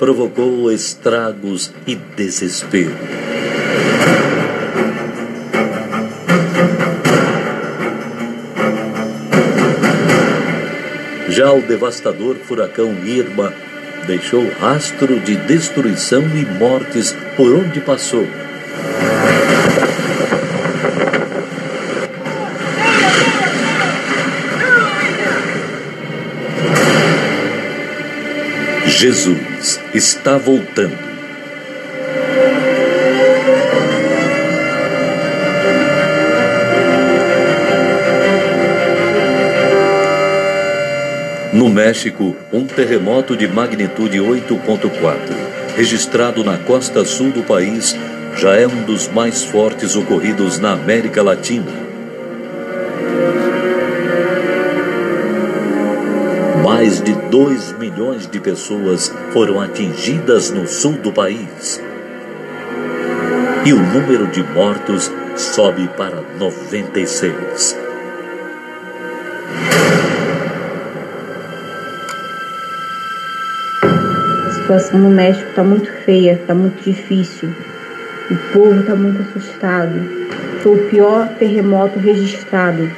provocou 0.00 0.72
estragos 0.72 1.72
e 1.86 1.94
desespero. 1.94 2.96
Já 11.28 11.52
o 11.52 11.62
devastador 11.62 12.34
furacão 12.34 12.92
Irma 13.06 13.54
deixou 14.08 14.44
rastro 14.58 15.20
de 15.20 15.36
destruição 15.36 16.22
e 16.36 16.44
mortes 16.58 17.14
por 17.36 17.54
onde 17.54 17.80
passou. 17.80 18.26
Jesus 29.00 29.80
está 29.94 30.36
voltando. 30.36 30.98
No 41.52 41.68
México, 41.68 42.34
um 42.52 42.66
terremoto 42.66 43.36
de 43.36 43.46
magnitude 43.46 44.18
8.4, 44.18 45.16
registrado 45.76 46.42
na 46.42 46.58
costa 46.58 47.04
sul 47.04 47.30
do 47.30 47.44
país, 47.44 47.94
já 48.36 48.56
é 48.56 48.66
um 48.66 48.82
dos 48.82 49.06
mais 49.06 49.44
fortes 49.44 49.94
ocorridos 49.94 50.58
na 50.58 50.72
América 50.72 51.22
Latina. 51.22 51.87
Mais 56.68 57.00
de 57.00 57.14
2 57.30 57.78
milhões 57.78 58.26
de 58.26 58.38
pessoas 58.38 59.10
foram 59.32 59.58
atingidas 59.58 60.50
no 60.50 60.68
sul 60.68 60.92
do 60.98 61.10
país. 61.10 61.82
E 63.64 63.72
o 63.72 63.78
número 63.78 64.26
de 64.26 64.42
mortos 64.42 65.10
sobe 65.34 65.88
para 65.96 66.20
96. 66.38 67.74
A 73.82 74.50
situação 74.50 74.98
no 74.98 75.08
México 75.08 75.48
está 75.48 75.64
muito 75.64 75.90
feia, 76.04 76.32
está 76.32 76.54
muito 76.54 76.84
difícil. 76.84 77.48
O 78.30 78.36
povo 78.52 78.78
está 78.80 78.94
muito 78.94 79.22
assustado. 79.22 79.98
Foi 80.62 80.74
o 80.74 80.88
pior 80.90 81.28
terremoto 81.38 81.98
registrado. 81.98 82.90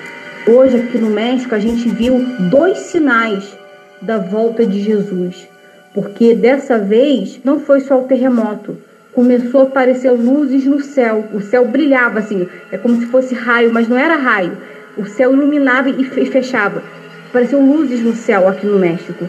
Hoje, 0.49 0.77
aqui 0.77 0.99
no 0.99 1.11
México, 1.11 1.55
a 1.55 1.61
gente 1.61 1.89
viu 1.89 2.27
dois 2.51 2.77
sinais 2.79 3.60
da 4.01 4.19
volta 4.19 4.67
de 4.67 4.81
Jesus, 4.81 5.49
porque 5.95 6.35
dessa 6.35 6.79
vez 6.79 7.41
não 7.45 7.61
foi 7.61 7.81
só 7.81 8.01
o 8.01 8.05
terremoto, 8.05 8.77
começou 9.13 9.63
a 9.63 9.65
aparecer 9.65 10.11
luzes 10.13 10.65
no 10.65 10.81
céu, 10.81 11.25
o 11.35 11.41
céu 11.41 11.67
brilhava 11.67 12.21
assim, 12.21 12.49
é 12.71 12.79
como 12.79 12.97
se 13.01 13.07
fosse 13.07 13.35
raio, 13.35 13.73
mas 13.73 13.89
não 13.89 13.99
era 13.99 14.17
raio, 14.17 14.57
o 14.97 15.05
céu 15.05 15.33
iluminava 15.33 15.91
e 15.91 16.05
fechava, 16.05 16.83
apareciam 17.29 17.65
luzes 17.65 18.01
no 18.01 18.15
céu 18.15 18.49
aqui 18.49 18.67
no 18.67 18.79
México. 18.79 19.29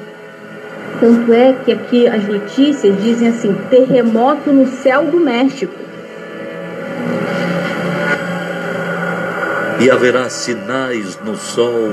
Tanto 1.00 1.34
é 1.34 1.56
que 1.66 1.72
aqui 1.72 2.08
as 2.08 2.28
notícias 2.28 3.02
dizem 3.02 3.30
assim: 3.30 3.56
terremoto 3.70 4.52
no 4.52 4.68
céu 4.68 5.06
do 5.06 5.20
México. 5.20 5.74
E 9.82 9.90
haverá 9.90 10.30
sinais 10.30 11.18
no 11.26 11.36
sol, 11.36 11.90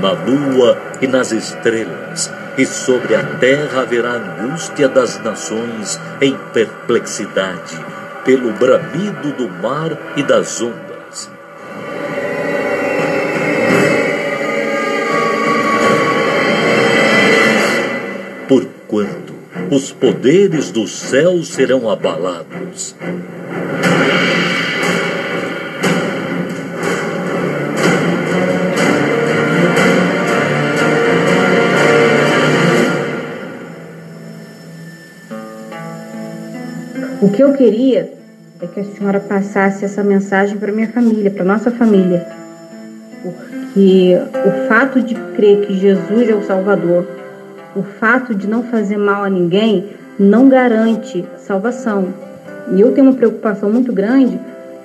na 0.00 0.12
lua 0.12 0.80
e 1.00 1.08
nas 1.08 1.32
estrelas, 1.32 2.32
e 2.56 2.64
sobre 2.64 3.16
a 3.16 3.24
terra 3.24 3.82
haverá 3.82 4.12
angústia 4.12 4.88
das 4.88 5.20
nações 5.24 6.00
em 6.20 6.36
perplexidade, 6.52 7.84
pelo 8.24 8.52
bramido 8.52 9.32
do 9.32 9.48
mar 9.48 9.90
e 10.16 10.22
das 10.22 10.62
ondas. 10.62 11.28
Porquanto 18.46 19.34
os 19.68 19.90
poderes 19.90 20.70
do 20.70 20.86
céu 20.86 21.42
serão 21.42 21.90
abalados. 21.90 22.94
O 37.22 37.28
que 37.28 37.40
eu 37.40 37.52
queria 37.52 38.12
é 38.60 38.66
que 38.66 38.80
a 38.80 38.84
senhora 38.84 39.20
passasse 39.20 39.84
essa 39.84 40.02
mensagem 40.02 40.58
para 40.58 40.72
minha 40.72 40.88
família, 40.88 41.30
para 41.30 41.44
nossa 41.44 41.70
família. 41.70 42.26
Porque 43.22 44.18
o 44.44 44.66
fato 44.66 45.00
de 45.00 45.14
crer 45.36 45.64
que 45.64 45.72
Jesus 45.72 46.28
é 46.28 46.34
o 46.34 46.42
Salvador, 46.42 47.06
o 47.76 47.82
fato 47.84 48.34
de 48.34 48.48
não 48.48 48.64
fazer 48.64 48.96
mal 48.96 49.22
a 49.22 49.30
ninguém, 49.30 49.90
não 50.18 50.48
garante 50.48 51.24
salvação. 51.36 52.12
E 52.74 52.80
eu 52.80 52.90
tenho 52.90 53.06
uma 53.06 53.16
preocupação 53.16 53.70
muito 53.70 53.92
grande 53.92 54.36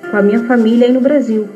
com 0.08 0.16
a 0.16 0.22
minha 0.22 0.44
família 0.44 0.86
aí 0.86 0.92
no 0.92 1.00
Brasil. 1.00 1.48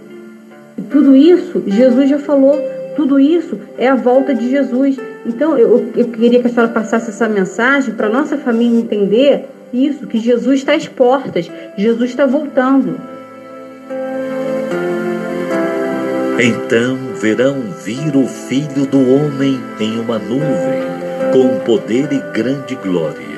E 0.77 0.83
tudo 0.83 1.15
isso, 1.15 1.63
Jesus 1.65 2.11
já 2.11 2.19
falou, 2.19 2.59
tudo 2.97 3.21
isso 3.21 3.57
é 3.79 3.87
a 3.87 3.95
volta 3.95 4.35
de 4.35 4.51
Jesus. 4.51 4.97
Então 5.25 5.57
eu, 5.57 5.93
eu 5.95 6.09
queria 6.09 6.41
que 6.41 6.49
a 6.49 6.51
senhora 6.51 6.73
passasse 6.73 7.11
essa 7.11 7.29
mensagem 7.29 7.95
para 7.95 8.09
nossa 8.09 8.37
família 8.37 8.81
entender 8.81 9.52
isso, 9.73 10.07
que 10.07 10.19
Jesus 10.19 10.61
está 10.61 10.75
às 10.75 10.87
portas, 10.87 11.51
Jesus 11.77 12.11
está 12.11 12.27
voltando. 12.27 13.01
Então 16.39 16.97
verão 17.15 17.61
vir 17.85 18.17
o 18.17 18.27
Filho 18.27 18.87
do 18.87 18.99
Homem 19.15 19.61
em 19.79 19.99
uma 20.01 20.19
nuvem, 20.19 20.83
com 21.33 21.61
poder 21.65 22.13
e 22.13 22.19
grande 22.33 22.75
glória. 22.75 23.33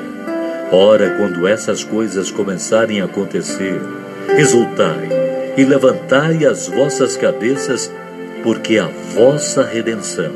Ora, 0.72 1.16
quando 1.18 1.46
essas 1.46 1.84
coisas 1.84 2.30
começarem 2.30 3.00
a 3.00 3.04
acontecer, 3.04 3.80
exultai 4.38 5.08
e 5.56 5.64
levantai 5.64 6.44
as 6.44 6.66
vossas 6.66 7.16
cabeças, 7.16 7.92
porque 8.42 8.78
a 8.78 8.88
vossa 9.14 9.62
redenção 9.62 10.32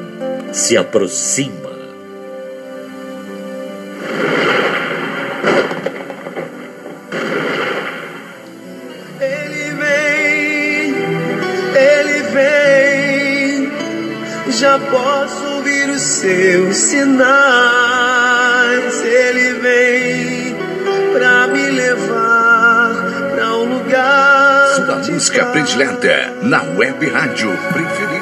se 0.53 0.77
aproxima. 0.77 1.68
Sinais. 16.79 17.29
Ele 19.05 19.53
vem 19.55 20.57
pra 21.13 21.47
me 21.49 21.71
levar 21.71 22.95
pra 23.35 23.57
um 23.57 23.79
lugar. 23.79 24.75
Sua 24.77 24.97
música 25.13 25.47
predileta 25.47 26.33
na 26.43 26.63
web 26.63 27.07
rádio 27.09 27.51
preferida. 27.73 28.18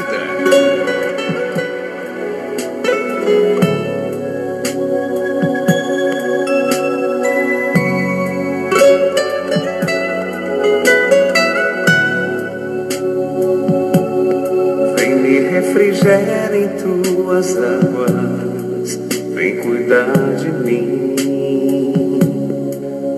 Em 16.66 17.14
tuas 17.14 17.56
águas, 17.56 18.98
vem 19.34 19.56
cuidar 19.58 20.12
de 20.36 20.50
mim. 20.50 22.18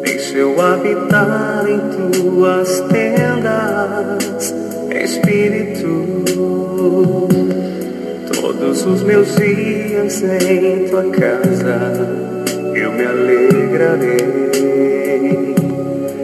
Deixa 0.02 0.36
eu 0.36 0.60
habitar 0.60 1.64
em 1.66 1.80
tuas 2.12 2.80
tendas, 2.80 4.54
Espírito. 4.90 5.88
Todos 8.34 8.84
os 8.84 9.02
meus 9.02 9.34
dias 9.36 10.22
em 10.22 10.88
tua 10.88 11.04
casa, 11.10 11.80
eu 12.74 12.92
me 12.92 13.04
alegrarei. 13.04 14.28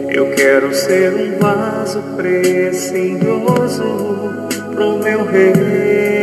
Eu 0.09 0.31
quero 0.31 0.73
ser 0.73 1.13
um 1.13 1.39
vaso 1.39 2.01
precioso 2.15 3.83
pro 4.75 4.99
meu 4.99 5.25
rei. 5.25 6.14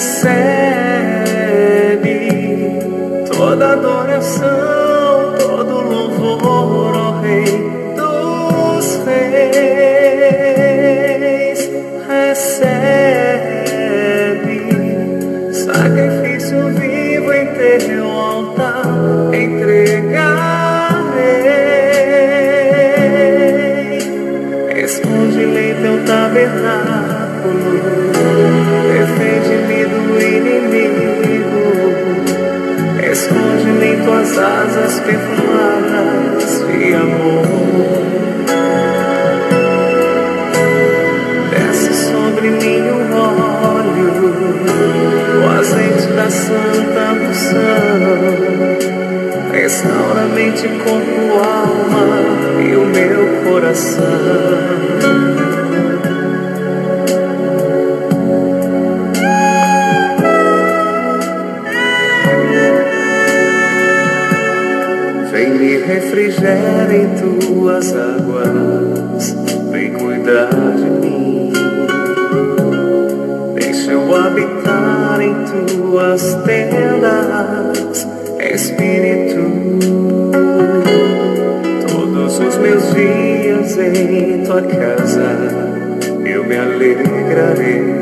Recebe 0.00 0.32
toda 3.36 3.72
adoração, 3.74 4.69
Tuas 34.30 34.38
asas 34.38 35.00
perfumadas 35.00 36.64
de 36.68 36.94
amor. 36.94 37.46
Desce 41.50 41.92
sobre 41.94 42.50
mim 42.50 42.80
o 42.90 43.16
óleo, 43.16 44.32
o 45.42 45.48
azeite 45.58 46.06
da 46.12 46.30
santa 46.30 47.12
unção. 47.28 48.10
Restaura 49.52 50.22
mente, 50.32 50.68
corpo, 50.84 51.22
alma 51.44 52.06
e 52.62 52.76
o 52.76 52.86
meu 52.86 53.50
coração. 53.50 54.69
Refrigera 66.10 66.92
em 66.92 67.08
tuas 67.14 67.94
águas, 67.94 69.36
vem 69.70 69.92
cuidar 69.92 70.50
de 70.76 70.90
mim. 70.90 71.52
Deixa 73.54 73.92
eu 73.92 74.16
habitar 74.16 75.20
em 75.20 75.34
tuas 75.44 76.34
tendas, 76.44 78.08
Espírito. 78.40 79.40
Todos 81.88 82.40
os 82.40 82.58
meus 82.58 82.92
dias 82.92 83.78
em 83.78 84.42
tua 84.44 84.62
casa, 84.62 85.36
eu 86.24 86.44
me 86.44 86.56
alegrarei. 86.56 88.00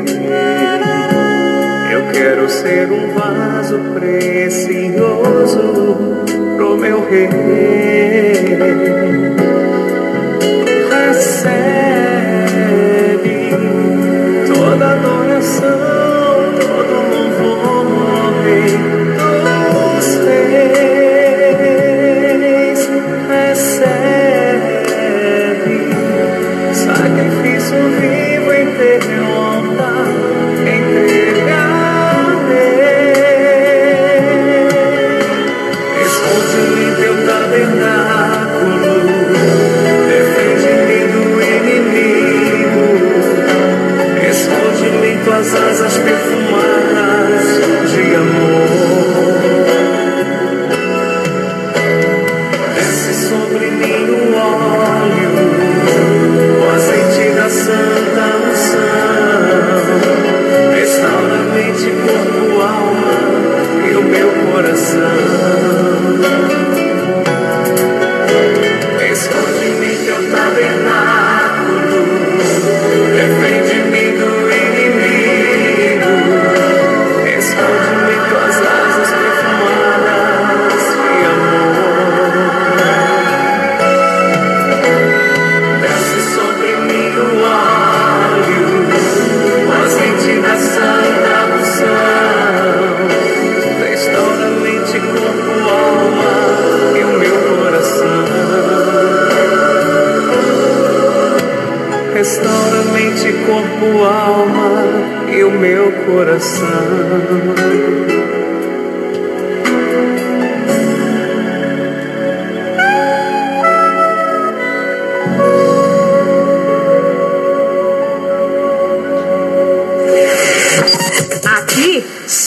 Eu 1.91 2.07
quero 2.11 2.49
ser 2.49 2.91
um 2.91 3.13
vaso 3.13 3.77
precioso 3.93 5.69
pro 6.59 6.75
meu 6.75 6.99
rei. 7.09 7.29
Recebe 10.91 11.77
toda 14.45 14.91
adoração, 14.91 15.98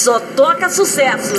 só 0.03 0.19
toca 0.19 0.69
sucesso. 0.69 1.33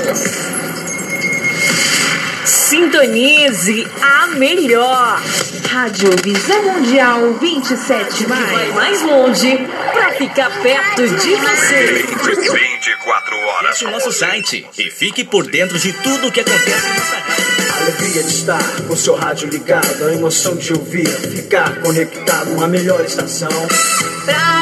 Sintonize 2.45 3.85
a 4.01 4.27
melhor. 4.27 5.21
Rádio 5.69 6.11
Visão 6.23 6.63
Mundial 6.63 7.33
27 7.33 8.25
mais. 8.27 8.51
Vai 8.51 8.71
mais 8.71 9.01
longe 9.01 9.67
pra 9.91 10.11
ficar 10.13 10.49
perto 10.61 11.01
de 11.05 11.35
você. 11.35 12.05
24 12.53 13.37
horas. 13.37 13.69
Acesse 13.71 13.85
o 13.85 13.91
nosso 13.91 14.11
site 14.13 14.65
e 14.77 14.89
fique 14.89 15.25
por 15.25 15.45
dentro 15.45 15.77
de 15.77 15.91
tudo 15.91 16.27
o 16.27 16.31
que 16.31 16.39
acontece 16.39 16.87
nessa 16.87 17.17
rádio. 17.17 17.43
Alegria 17.81 18.23
de 18.23 18.29
estar 18.29 18.81
com 18.87 18.95
seu 18.95 19.15
rádio 19.15 19.49
ligado, 19.49 20.05
a 20.05 20.13
emoção 20.13 20.55
de 20.55 20.71
ouvir, 20.71 21.07
ficar 21.07 21.81
conectado, 21.81 22.53
uma 22.53 22.67
melhor 22.67 23.03
estação. 23.03 23.49
Pra 24.23 24.61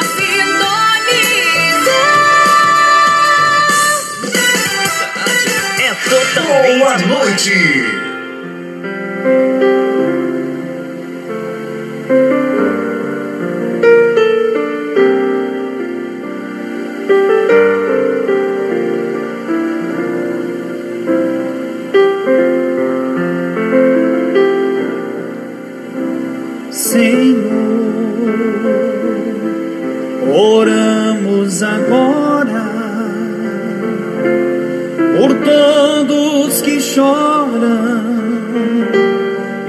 Boa 6.34 6.98
noite. 6.98 7.52
Senhor, 26.70 27.42
oramos 30.34 31.62
agora 31.62 32.01
choram 36.94 38.02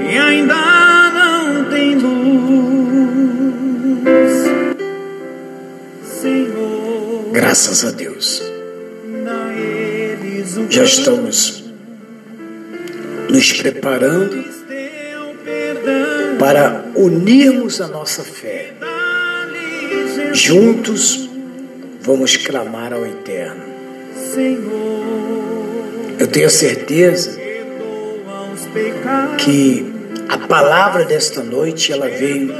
e 0.00 0.16
ainda 0.16 0.54
não 1.12 1.64
têm 1.70 1.94
luz. 1.94 3.24
Senhor, 6.02 7.30
Graças 7.32 7.84
a 7.84 7.90
Deus. 7.90 8.42
Já 10.68 10.84
estamos 10.84 11.64
nos 13.30 13.52
preparando 13.52 14.44
para 16.38 16.84
unirmos 16.94 17.80
a 17.80 17.86
nossa 17.88 18.22
fé. 18.22 18.74
Juntos 20.32 21.30
vamos 22.00 22.36
clamar 22.36 22.92
ao 22.92 23.06
Eterno. 23.06 23.64
Senhor, 24.34 25.43
tenho 26.34 26.50
certeza 26.50 27.38
que 29.38 29.86
a 30.28 30.36
palavra 30.36 31.04
desta 31.04 31.44
noite 31.44 31.92
ela 31.92 32.08
veio 32.08 32.52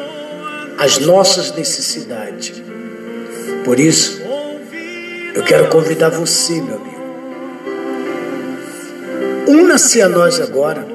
às 0.78 0.98
nossas 1.00 1.50
necessidades. 1.56 2.62
Por 3.64 3.80
isso, 3.80 4.22
eu 5.34 5.42
quero 5.42 5.68
convidar 5.70 6.10
você, 6.10 6.52
meu 6.62 6.76
amigo. 6.76 6.94
Una-se 9.48 10.00
a 10.00 10.08
nós 10.08 10.40
agora. 10.40 10.86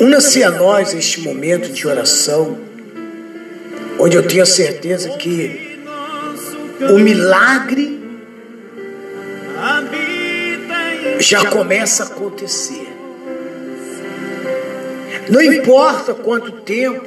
Una-se 0.00 0.42
a 0.42 0.50
nós 0.50 0.92
este 0.92 1.20
momento 1.20 1.68
de 1.68 1.86
oração, 1.86 2.58
onde 4.00 4.16
eu 4.16 4.26
tenho 4.26 4.42
a 4.42 4.46
certeza 4.46 5.10
que 5.10 5.78
o 6.90 6.98
milagre 6.98 8.05
já 11.28 11.44
começa 11.50 12.04
a 12.04 12.06
acontecer. 12.06 12.86
Não 15.28 15.42
importa 15.42 16.14
quanto 16.14 16.52
tempo 16.60 17.04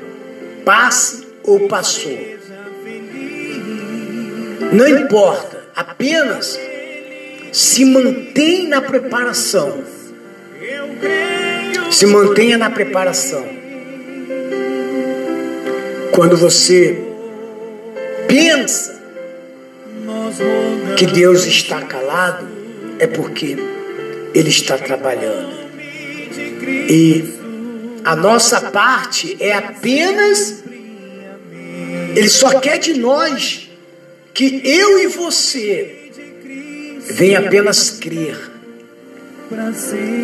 passe 0.65 1.25
ou 1.41 1.69
passou. 1.69 2.19
Não 4.73 4.87
importa, 4.89 5.63
apenas 5.73 6.59
se 7.53 7.85
mantém 7.85 8.67
na 8.67 8.81
preparação. 8.81 9.85
Se 11.89 12.05
mantenha 12.05 12.57
na 12.57 12.69
preparação. 12.69 13.47
Quando 16.11 16.35
você 16.35 17.01
pensa 18.27 18.99
que 20.97 21.05
Deus 21.05 21.45
está 21.45 21.81
calado, 21.81 22.45
é 22.99 23.07
porque 23.07 23.78
Ele 24.33 24.49
está 24.49 24.77
trabalhando. 24.77 25.69
E 26.89 27.39
a 28.03 28.15
nossa 28.15 28.61
parte 28.71 29.37
é 29.39 29.53
apenas. 29.53 30.63
Ele 32.15 32.29
só 32.29 32.59
quer 32.59 32.77
de 32.77 32.93
nós 32.93 33.69
que 34.33 34.61
eu 34.63 34.99
e 34.99 35.07
você 35.07 36.11
venha 37.11 37.39
apenas 37.39 37.91
crer, 37.91 38.37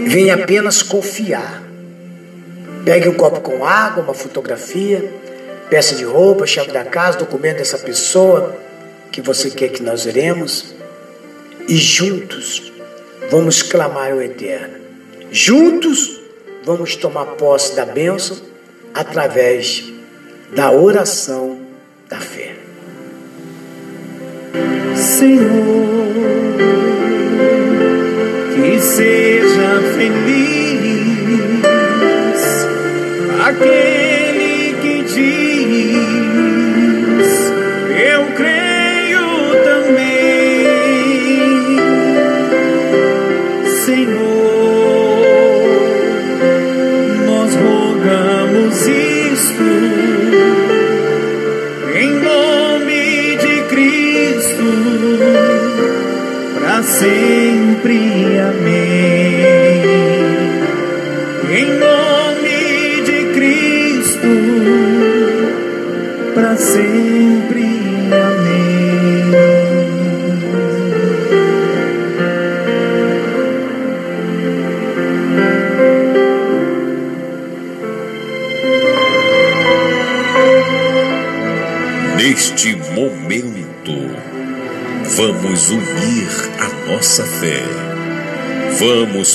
venha 0.08 0.36
apenas 0.36 0.82
confiar. 0.82 1.64
Pegue 2.84 3.10
um 3.10 3.16
copo 3.16 3.42
com 3.42 3.66
água, 3.66 4.04
uma 4.04 4.14
fotografia, 4.14 5.12
peça 5.70 5.96
de 5.96 6.04
roupa, 6.04 6.46
chave 6.46 6.72
da 6.72 6.84
casa, 6.84 7.18
documento 7.18 7.58
dessa 7.58 7.80
pessoa 7.80 8.56
que 9.12 9.22
você 9.22 9.50
quer 9.50 9.70
que 9.70 9.82
nós 9.82 10.06
iremos 10.06 10.76
e 11.68 11.76
juntos 11.78 12.75
vamos 13.30 13.62
clamar 13.62 14.12
ao 14.12 14.22
Eterno. 14.22 14.76
Juntos 15.32 16.22
vamos 16.64 16.96
tomar 16.96 17.26
posse 17.38 17.76
da 17.76 17.86
bênção 17.86 18.38
através 18.94 19.84
da 20.56 20.72
oração 20.72 21.60
da 22.10 22.20
fé. 22.20 22.56
Senhor, 24.96 25.46
sempre, 57.00 58.15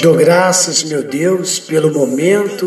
Dou 0.00 0.14
graças, 0.14 0.82
meu 0.82 1.02
Deus, 1.02 1.58
pelo 1.58 1.92
momento. 1.92 2.66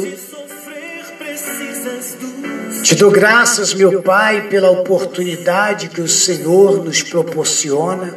Te 2.83 2.95
dou 2.95 3.09
graças, 3.09 3.73
meu 3.73 4.01
Pai, 4.03 4.49
pela 4.49 4.69
oportunidade 4.69 5.89
que 5.89 6.01
o 6.01 6.07
Senhor 6.07 6.83
nos 6.83 7.01
proporciona, 7.01 8.15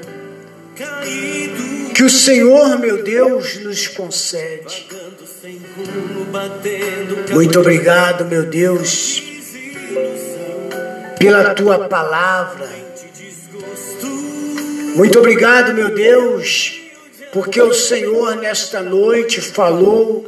que 1.95 2.03
o 2.03 2.11
Senhor, 2.11 2.79
meu 2.79 3.03
Deus, 3.03 3.57
nos 3.63 3.89
concede. 3.89 4.87
Muito 7.31 7.61
obrigado, 7.61 8.25
meu 8.25 8.43
Deus, 8.43 9.23
pela 11.19 11.55
tua 11.55 11.89
palavra. 11.89 12.69
Muito 14.95 15.19
obrigado, 15.19 15.73
meu 15.73 15.95
Deus, 15.95 16.76
porque 17.37 17.61
o 17.61 17.75
Senhor 17.75 18.35
nesta 18.37 18.81
noite 18.81 19.43
falou 19.43 20.27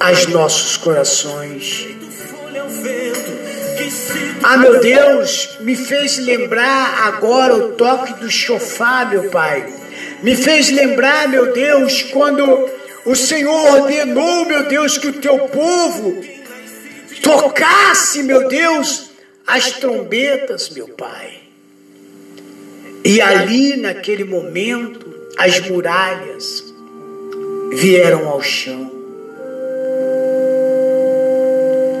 aos 0.00 0.26
nossos 0.28 0.78
corações. 0.78 1.86
Ah, 4.42 4.56
meu 4.56 4.80
Deus, 4.80 5.58
me 5.60 5.76
fez 5.76 6.16
lembrar 6.16 7.06
agora 7.08 7.54
o 7.54 7.72
toque 7.72 8.14
do 8.14 8.30
chofar, 8.30 9.10
meu 9.10 9.28
Pai. 9.28 9.70
Me 10.22 10.34
fez 10.34 10.70
lembrar, 10.70 11.28
meu 11.28 11.52
Deus, 11.52 12.00
quando 12.00 12.66
o 13.04 13.14
Senhor 13.14 13.82
ordenou, 13.82 14.46
meu 14.46 14.66
Deus, 14.68 14.96
que 14.96 15.08
o 15.08 15.20
teu 15.20 15.38
povo 15.48 16.18
tocasse, 17.22 18.22
meu 18.22 18.48
Deus, 18.48 19.10
as 19.46 19.72
trombetas, 19.72 20.70
meu 20.70 20.88
Pai. 20.88 21.42
E 23.04 23.20
ali, 23.20 23.76
naquele 23.76 24.24
momento, 24.24 25.07
as 25.38 25.60
muralhas 25.60 26.74
vieram 27.70 28.28
ao 28.28 28.42
chão. 28.42 28.90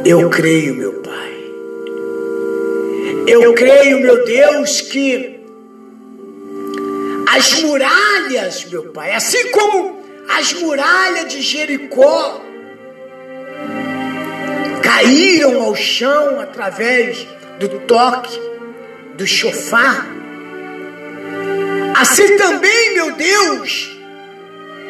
Eu 0.04 0.28
creio, 0.28 0.74
meu 0.74 0.94
Pai. 0.94 1.34
Eu 3.28 3.54
creio, 3.54 4.00
meu 4.00 4.24
Deus, 4.24 4.80
que 4.80 5.38
as 7.28 7.62
muralhas, 7.62 8.64
meu 8.64 8.90
Pai, 8.90 9.14
assim 9.14 9.52
como 9.52 10.02
as 10.28 10.52
muralhas 10.54 11.32
de 11.32 11.40
Jericó 11.40 12.42
caíram 14.82 15.62
ao 15.62 15.76
chão 15.76 16.40
através 16.40 17.24
do 17.60 17.68
toque 17.80 18.36
do 19.14 19.26
chofar, 19.26 20.17
assim 22.00 22.36
também, 22.36 22.94
meu 22.94 23.12
Deus, 23.12 23.90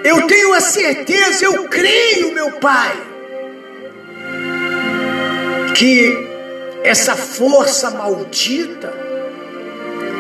eu 0.05 0.27
tenho 0.27 0.53
a 0.53 0.61
certeza, 0.61 1.45
eu 1.45 1.65
creio, 1.65 2.33
meu 2.33 2.53
Pai, 2.53 2.97
que 5.75 6.29
essa 6.85 7.17
força 7.17 7.91
maldita, 7.91 8.93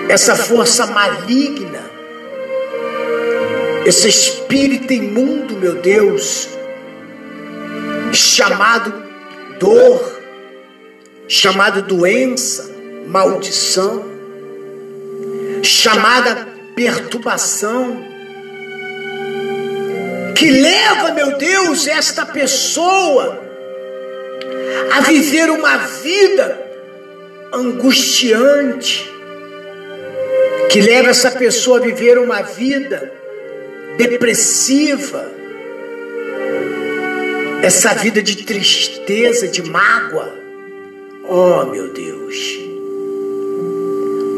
essa 0.08 0.34
força 0.34 0.86
maligna, 0.86 1.82
esse 3.84 4.08
espírito 4.08 4.92
imundo, 4.92 5.56
meu 5.56 5.74
Deus, 5.76 6.48
chamado 8.12 8.92
dor, 9.58 10.20
chamado 11.28 11.82
doença, 11.82 12.70
maldição, 13.06 14.04
chamada 15.62 16.57
perturbação, 16.78 18.04
que 20.36 20.48
leva, 20.48 21.10
meu 21.12 21.36
Deus, 21.36 21.88
esta 21.88 22.24
pessoa 22.24 23.42
a 24.92 25.00
viver 25.00 25.50
uma 25.50 25.76
vida 25.76 26.56
angustiante, 27.52 29.12
que 30.70 30.80
leva 30.80 31.08
essa 31.08 31.32
pessoa 31.32 31.78
a 31.78 31.82
viver 31.82 32.16
uma 32.16 32.42
vida 32.42 33.12
depressiva, 33.96 35.28
essa 37.60 37.92
vida 37.94 38.22
de 38.22 38.44
tristeza, 38.44 39.48
de 39.48 39.64
mágoa. 39.64 40.32
Oh, 41.28 41.64
meu 41.64 41.92
Deus. 41.92 42.36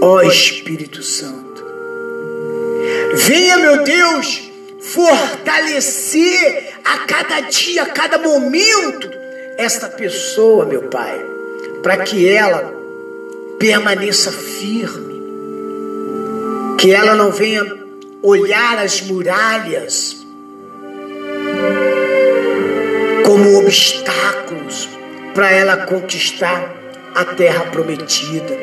Ó 0.01 0.23
Espírito 0.23 1.03
Santo. 1.03 1.50
Venha, 3.15 3.59
meu 3.59 3.83
Deus, 3.83 4.51
fortalecer 4.81 6.75
a 6.85 6.99
cada 6.99 7.41
dia, 7.41 7.83
a 7.83 7.87
cada 7.87 8.19
momento 8.19 9.11
esta 9.59 9.89
pessoa, 9.89 10.65
meu 10.65 10.83
Pai, 10.83 11.25
para 11.83 11.99
que 11.99 12.29
ela 12.29 12.73
permaneça 13.59 14.31
firme, 14.31 15.21
que 16.79 16.93
ela 16.93 17.15
não 17.15 17.31
venha 17.31 17.79
olhar 18.23 18.79
as 18.79 19.01
muralhas 19.03 20.25
como 23.25 23.59
obstáculos 23.59 24.89
para 25.35 25.51
ela 25.53 25.77
conquistar 25.79 26.75
a 27.15 27.25
terra 27.25 27.67
prometida. 27.67 28.57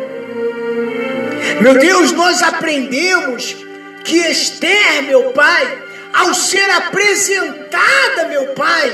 Meu 1.62 1.78
Deus, 1.78 2.12
nós 2.12 2.42
aprendemos 2.42 3.67
que 4.08 4.18
Esther, 4.18 5.04
meu 5.04 5.32
Pai, 5.34 5.84
ao 6.14 6.34
ser 6.34 6.68
apresentada, 6.72 8.30
meu 8.30 8.48
Pai, 8.54 8.90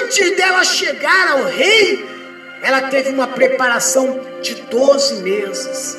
antes 0.00 0.34
dela 0.34 0.64
chegar 0.64 1.28
ao 1.28 1.44
rei, 1.44 2.04
ela 2.62 2.82
teve 2.88 3.10
uma 3.10 3.28
preparação 3.28 4.18
de 4.40 4.54
12 4.54 5.16
meses. 5.16 5.98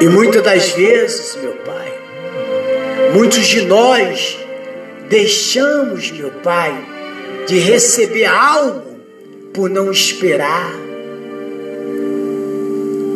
E 0.00 0.08
muitas 0.08 0.42
das 0.42 0.70
vezes, 0.70 1.36
meu 1.36 1.52
Pai, 1.56 1.92
muitos 3.12 3.46
de 3.46 3.60
nós 3.66 4.38
deixamos, 5.10 6.10
meu 6.10 6.30
Pai, 6.30 6.74
de 7.46 7.58
receber 7.58 8.24
algo 8.24 8.98
por 9.52 9.68
não 9.68 9.92
esperar. 9.92 10.72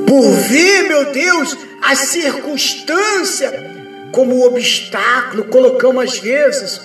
Por 0.06 0.30
ver, 0.48 0.82
meu 0.82 1.06
Deus, 1.06 1.56
a 1.86 1.94
circunstância 1.94 3.76
como 4.10 4.44
obstáculo, 4.44 5.44
colocamos 5.44 6.04
às 6.04 6.18
vezes 6.18 6.80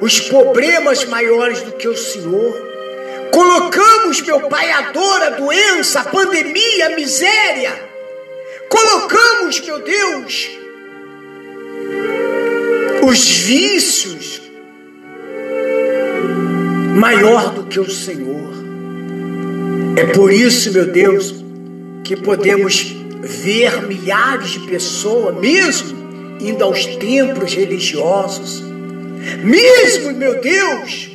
os 0.00 0.20
problemas 0.20 1.04
maiores 1.04 1.60
do 1.60 1.72
que 1.72 1.86
o 1.86 1.96
Senhor. 1.96 2.66
Colocamos, 3.30 4.22
meu 4.22 4.48
Pai, 4.48 4.70
a 4.70 4.90
dor, 4.92 5.22
a 5.22 5.30
doença, 5.30 6.00
a 6.00 6.04
pandemia, 6.04 6.86
a 6.86 6.96
miséria. 6.96 7.72
Colocamos, 8.70 9.60
meu 9.60 9.80
Deus, 9.80 10.50
os 13.02 13.28
vícios 13.28 14.40
maior 16.96 17.50
do 17.50 17.64
que 17.64 17.78
o 17.78 17.90
Senhor. 17.90 18.54
É 19.96 20.06
por 20.06 20.32
isso, 20.32 20.72
meu 20.72 20.86
Deus, 20.86 21.34
que 22.02 22.16
podemos 22.16 23.05
ver 23.26 23.82
milhares 23.86 24.50
de 24.50 24.60
pessoas, 24.60 25.36
mesmo 25.36 25.96
indo 26.40 26.62
aos 26.64 26.86
templos 26.86 27.52
religiosos, 27.54 28.62
mesmo, 29.42 30.12
meu 30.12 30.40
Deus, 30.40 31.10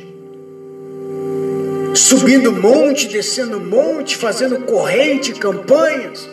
subindo 1.94 2.52
monte, 2.52 3.08
descendo 3.08 3.60
monte, 3.60 4.16
fazendo 4.16 4.60
corrente, 4.60 5.32
campanhas, 5.32 6.28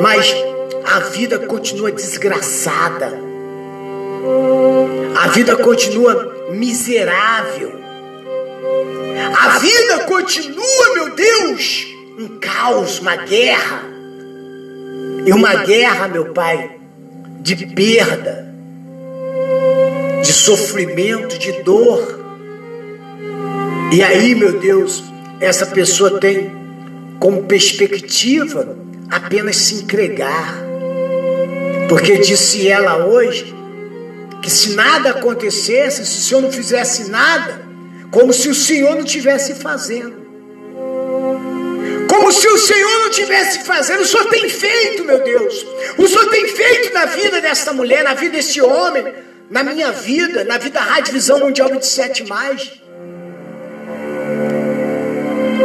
mas 0.00 0.34
a 0.84 1.00
vida 1.00 1.38
continua 1.38 1.90
desgraçada, 1.90 3.12
a 5.16 5.28
vida 5.28 5.56
continua 5.56 6.48
miserável, 6.50 7.72
a 9.38 9.58
vida 9.58 10.00
continua, 10.04 10.94
meu 10.94 11.10
Deus, 11.10 11.86
um 12.18 12.38
caos, 12.38 12.98
uma 12.98 13.16
guerra, 13.16 13.97
e 15.26 15.32
uma 15.32 15.64
guerra, 15.64 16.08
meu 16.08 16.32
Pai, 16.32 16.78
de 17.40 17.66
perda, 17.66 18.52
de 20.22 20.32
sofrimento, 20.32 21.38
de 21.38 21.62
dor. 21.62 22.18
E 23.92 24.02
aí, 24.02 24.34
meu 24.34 24.58
Deus, 24.58 25.02
essa 25.40 25.66
pessoa 25.66 26.18
tem 26.18 26.50
como 27.18 27.44
perspectiva 27.44 28.76
apenas 29.10 29.56
se 29.56 29.76
entregar. 29.76 30.62
Porque 31.88 32.18
disse 32.18 32.68
ela 32.68 33.06
hoje 33.06 33.54
que 34.42 34.50
se 34.50 34.74
nada 34.74 35.10
acontecesse, 35.10 36.04
se 36.04 36.18
o 36.18 36.22
Senhor 36.22 36.40
não 36.42 36.52
fizesse 36.52 37.10
nada, 37.10 37.62
como 38.10 38.32
se 38.32 38.48
o 38.48 38.54
Senhor 38.54 38.94
não 38.94 39.04
tivesse 39.04 39.54
fazendo. 39.54 40.17
Como 42.18 42.32
se 42.32 42.48
o 42.48 42.58
Senhor 42.58 42.98
não 42.98 43.10
tivesse 43.10 43.60
fazendo, 43.60 44.00
o 44.00 44.04
Senhor 44.04 44.24
tem 44.24 44.48
feito, 44.48 45.04
meu 45.04 45.22
Deus. 45.22 45.64
O 45.96 46.08
Senhor 46.08 46.28
tem 46.28 46.48
feito 46.48 46.92
na 46.92 47.06
vida 47.06 47.40
desta 47.40 47.72
mulher, 47.72 48.02
na 48.02 48.12
vida 48.12 48.32
deste 48.32 48.60
homem, 48.60 49.14
na 49.48 49.62
minha 49.62 49.92
vida, 49.92 50.42
na 50.42 50.58
vida 50.58 50.80
Rádio 50.80 51.12
Visão 51.12 51.38
Mundial 51.38 51.68
27 51.68 52.24
mais. 52.26 52.72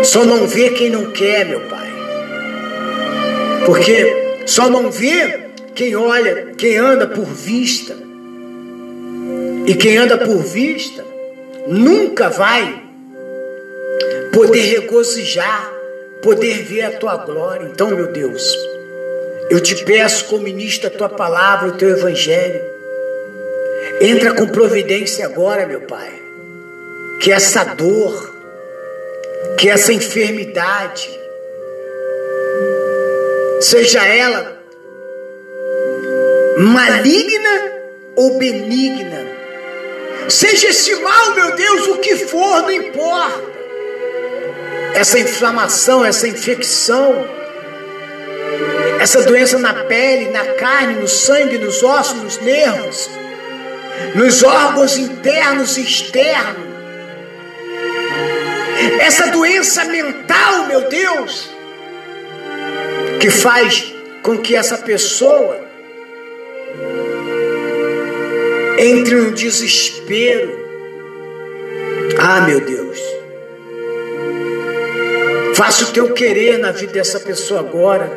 Só 0.03 0.23
não 0.25 0.45
vê 0.45 0.69
quem 0.69 0.91
não 0.91 1.09
quer, 1.09 1.43
meu 1.43 1.61
Pai. 1.61 1.91
Porque 3.65 4.35
só 4.45 4.69
não 4.69 4.91
vê 4.91 5.49
quem 5.73 5.95
olha, 5.95 6.53
quem 6.55 6.77
anda 6.77 7.07
por 7.07 7.25
vista. 7.25 7.97
E 9.65 9.73
quem 9.73 9.97
anda 9.97 10.19
por 10.19 10.37
vista 10.37 11.03
nunca 11.67 12.29
vai 12.29 12.83
poder 14.31 14.61
regozijar, 14.61 15.72
poder 16.23 16.63
ver 16.63 16.81
a 16.83 16.91
tua 16.91 17.17
glória. 17.17 17.67
Então, 17.71 17.89
meu 17.89 18.07
Deus, 18.07 18.57
eu 19.49 19.59
te 19.59 19.83
peço, 19.83 20.25
como 20.25 20.43
ministro, 20.43 20.87
a 20.87 20.91
tua 20.91 21.09
palavra, 21.09 21.67
o 21.67 21.77
teu 21.77 21.89
evangelho. 21.89 22.61
Entra 23.99 24.33
com 24.33 24.47
providência 24.47 25.25
agora, 25.25 25.67
meu 25.67 25.81
Pai. 25.81 26.11
Que 27.19 27.31
essa 27.31 27.63
dor, 27.63 28.33
que 29.57 29.69
essa 29.69 29.93
enfermidade, 29.93 31.09
seja 33.61 34.05
ela 34.05 34.63
maligna 36.57 37.73
ou 38.15 38.37
benigna, 38.37 39.25
seja 40.29 40.69
esse 40.69 40.95
mal, 40.95 41.35
meu 41.35 41.55
Deus, 41.55 41.87
o 41.87 41.97
que 41.97 42.15
for, 42.15 42.61
não 42.61 42.71
importa. 42.71 43.52
Essa 44.95 45.19
inflamação, 45.19 46.05
essa 46.05 46.27
infecção, 46.27 47.27
essa 48.99 49.23
doença 49.23 49.57
na 49.57 49.73
pele, 49.73 50.29
na 50.29 50.45
carne, 50.53 50.95
no 50.95 51.07
sangue, 51.07 51.57
nos 51.57 51.83
ossos, 51.83 52.21
nos 52.21 52.37
nervos, 52.37 53.09
nos 54.15 54.43
órgãos 54.43 54.97
internos 54.97 55.77
e 55.77 55.81
externos. 55.81 56.73
Essa 58.99 59.27
doença 59.27 59.85
mental, 59.85 60.67
meu 60.67 60.87
Deus, 60.87 61.49
que 63.19 63.29
faz 63.29 63.93
com 64.21 64.37
que 64.37 64.55
essa 64.55 64.77
pessoa 64.77 65.59
entre 68.77 69.15
no 69.15 69.31
desespero. 69.31 70.63
Ah, 72.17 72.41
meu 72.41 72.61
Deus. 72.61 72.99
Faça 75.53 75.85
o 75.85 75.91
teu 75.91 76.13
querer 76.13 76.57
na 76.57 76.71
vida 76.71 76.93
dessa 76.93 77.19
pessoa 77.19 77.59
agora. 77.59 78.11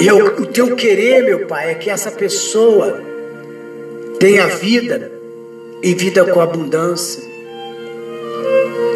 E 0.00 0.06
eu, 0.06 0.26
o 0.26 0.46
teu 0.46 0.74
querer, 0.74 1.22
meu 1.22 1.46
Pai, 1.46 1.70
é 1.70 1.74
que 1.74 1.90
essa 1.90 2.10
pessoa 2.10 3.00
tenha 4.18 4.46
vida 4.46 5.12
e 5.82 5.94
vida 5.94 6.24
com 6.24 6.40
abundância. 6.40 7.22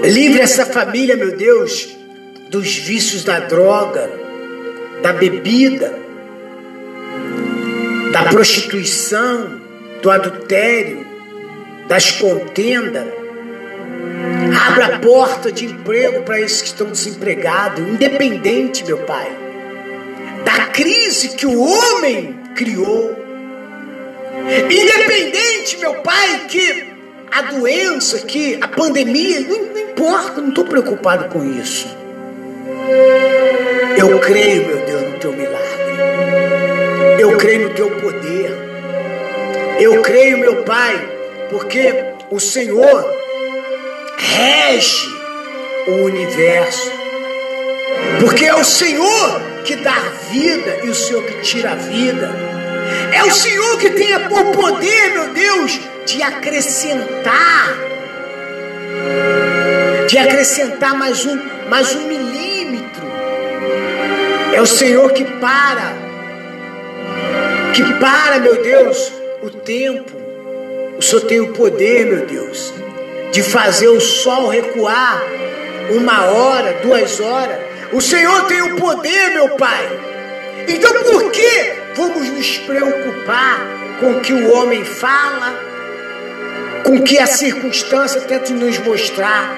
Livre 0.05 0.41
essa 0.41 0.65
família, 0.65 1.17
meu 1.17 1.37
Deus, 1.37 1.89
dos 2.51 2.77
vícios 2.77 3.25
da 3.25 3.41
droga, 3.41 4.11
da 5.03 5.13
bebida, 5.13 5.93
da 8.13 8.25
prostituição, 8.25 9.61
do 10.01 10.11
adultério, 10.11 11.07
das 11.89 12.13
contendas. 12.13 13.26
Abra 14.69 14.97
a 14.97 14.99
porta 14.99 15.53
de 15.53 15.67
emprego 15.67 16.23
para 16.23 16.41
esses 16.41 16.63
que 16.63 16.69
estão 16.69 16.89
desempregados, 16.89 17.81
independente, 17.81 18.85
meu 18.85 18.99
Pai, 18.99 19.31
da 20.45 20.67
crise 20.67 21.31
que 21.31 21.47
o 21.47 21.61
homem 21.61 22.39
criou. 22.55 23.17
Independente, 24.71 25.79
meu 25.79 25.95
Pai, 25.97 26.47
que 26.49 26.87
a 27.31 27.43
doença, 27.43 28.21
que 28.21 28.59
a 28.61 28.69
pandemia, 28.69 29.41
não, 29.41 29.65
não 29.67 29.79
importa, 29.79 30.41
não 30.41 30.49
estou 30.51 30.65
preocupado 30.65 31.29
com 31.29 31.45
isso. 31.45 31.89
Eu 33.99 34.19
creio, 34.21 34.67
meu 34.67 34.87
Deus, 34.87 35.03
no 35.03 35.19
teu 35.19 35.33
milagre. 35.33 35.67
Eu 37.19 37.37
creio 37.37 37.69
no 37.69 37.75
teu 37.75 37.91
poder. 37.91 38.53
Eu 39.81 40.01
creio, 40.03 40.39
meu 40.39 40.63
Pai, 40.63 40.97
porque 41.51 41.93
o 42.31 42.39
Senhor 42.39 43.26
rege 44.19 45.09
o 45.87 45.93
universo. 46.05 46.93
Porque 48.21 48.45
é 48.45 48.55
o 48.55 48.65
Senhor 48.65 49.41
que 49.65 49.77
dá 49.77 49.99
vida 50.31 50.81
e 50.85 50.89
o 50.89 50.95
Senhor 50.95 51.23
que 51.25 51.41
tira 51.43 51.73
a 51.73 51.75
vida. 51.75 52.31
É 53.13 53.25
o 53.25 53.33
Senhor 53.33 53.79
que 53.79 53.91
tem 53.91 54.15
o 54.15 54.53
poder, 54.53 55.13
meu 55.13 55.29
Deus, 55.33 55.81
de 56.07 56.23
acrescentar. 56.23 57.77
De 60.09 60.19
acrescentar 60.19 60.95
mais 60.97 61.25
um, 61.27 61.39
mais 61.69 61.95
um 61.95 62.07
milímetro. 62.07 63.07
É 64.53 64.61
o 64.61 64.67
Senhor 64.67 65.13
que 65.13 65.25
para. 65.25 65.95
Que 67.75 67.83
para, 67.95 68.39
meu 68.39 68.63
Deus, 68.63 69.13
o 69.43 69.51
tempo. 69.51 70.13
O 70.99 71.03
Senhor 71.03 71.23
tem 71.23 71.41
o 71.41 71.53
poder, 71.53 72.07
meu 72.07 72.27
Deus, 72.27 72.73
de 73.33 73.43
fazer 73.43 73.89
o 73.89 74.01
sol 74.01 74.49
recuar 74.49 75.23
uma 75.91 76.27
hora, 76.27 76.79
duas 76.83 77.21
horas. 77.21 77.59
O 77.93 78.01
Senhor 78.01 78.47
tem 78.47 78.63
o 78.63 78.77
poder, 78.77 79.31
meu 79.31 79.51
Pai. 79.51 79.89
Então 80.69 80.93
por 81.05 81.31
que 81.31 81.73
vamos 81.95 82.29
nos 82.29 82.59
preocupar 82.59 83.61
com 84.01 84.13
o 84.13 84.21
que 84.21 84.33
o 84.33 84.53
homem 84.55 84.85
fala, 84.85 85.59
com 86.85 86.97
o 86.97 87.03
que 87.03 87.19
a 87.19 87.27
circunstância 87.27 88.21
tenta 88.23 88.53
nos 88.53 88.79
mostrar? 88.79 89.57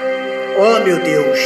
Oh, 0.57 0.81
meu 0.85 0.99
Deus, 0.99 1.39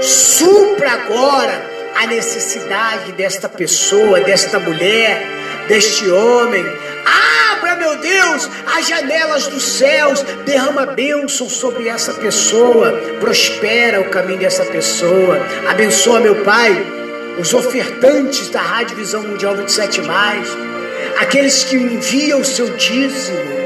supra 0.00 0.92
agora 0.92 1.72
a 1.96 2.06
necessidade 2.06 3.12
desta 3.12 3.48
pessoa, 3.48 4.20
desta 4.20 4.58
mulher, 4.58 5.26
deste 5.68 6.08
homem. 6.10 6.64
Abra, 6.64 7.41
meu 7.82 7.96
Deus, 7.96 8.48
as 8.76 8.86
janelas 8.86 9.48
dos 9.48 9.64
céus, 9.64 10.22
derrama 10.46 10.86
bênção 10.86 11.48
sobre 11.48 11.88
essa 11.88 12.14
pessoa, 12.14 12.92
prospera 13.18 14.00
o 14.00 14.08
caminho 14.08 14.38
dessa 14.38 14.64
pessoa, 14.66 15.40
abençoa, 15.68 16.20
meu 16.20 16.44
Pai, 16.44 16.70
os 17.40 17.52
ofertantes 17.52 18.48
da 18.50 18.60
Rádio 18.60 18.96
Visão 18.96 19.24
Mundial 19.24 19.56
27, 19.56 20.00
aqueles 21.18 21.64
que 21.64 21.74
enviam 21.74 22.40
o 22.40 22.44
seu 22.44 22.70
dízimo. 22.76 23.62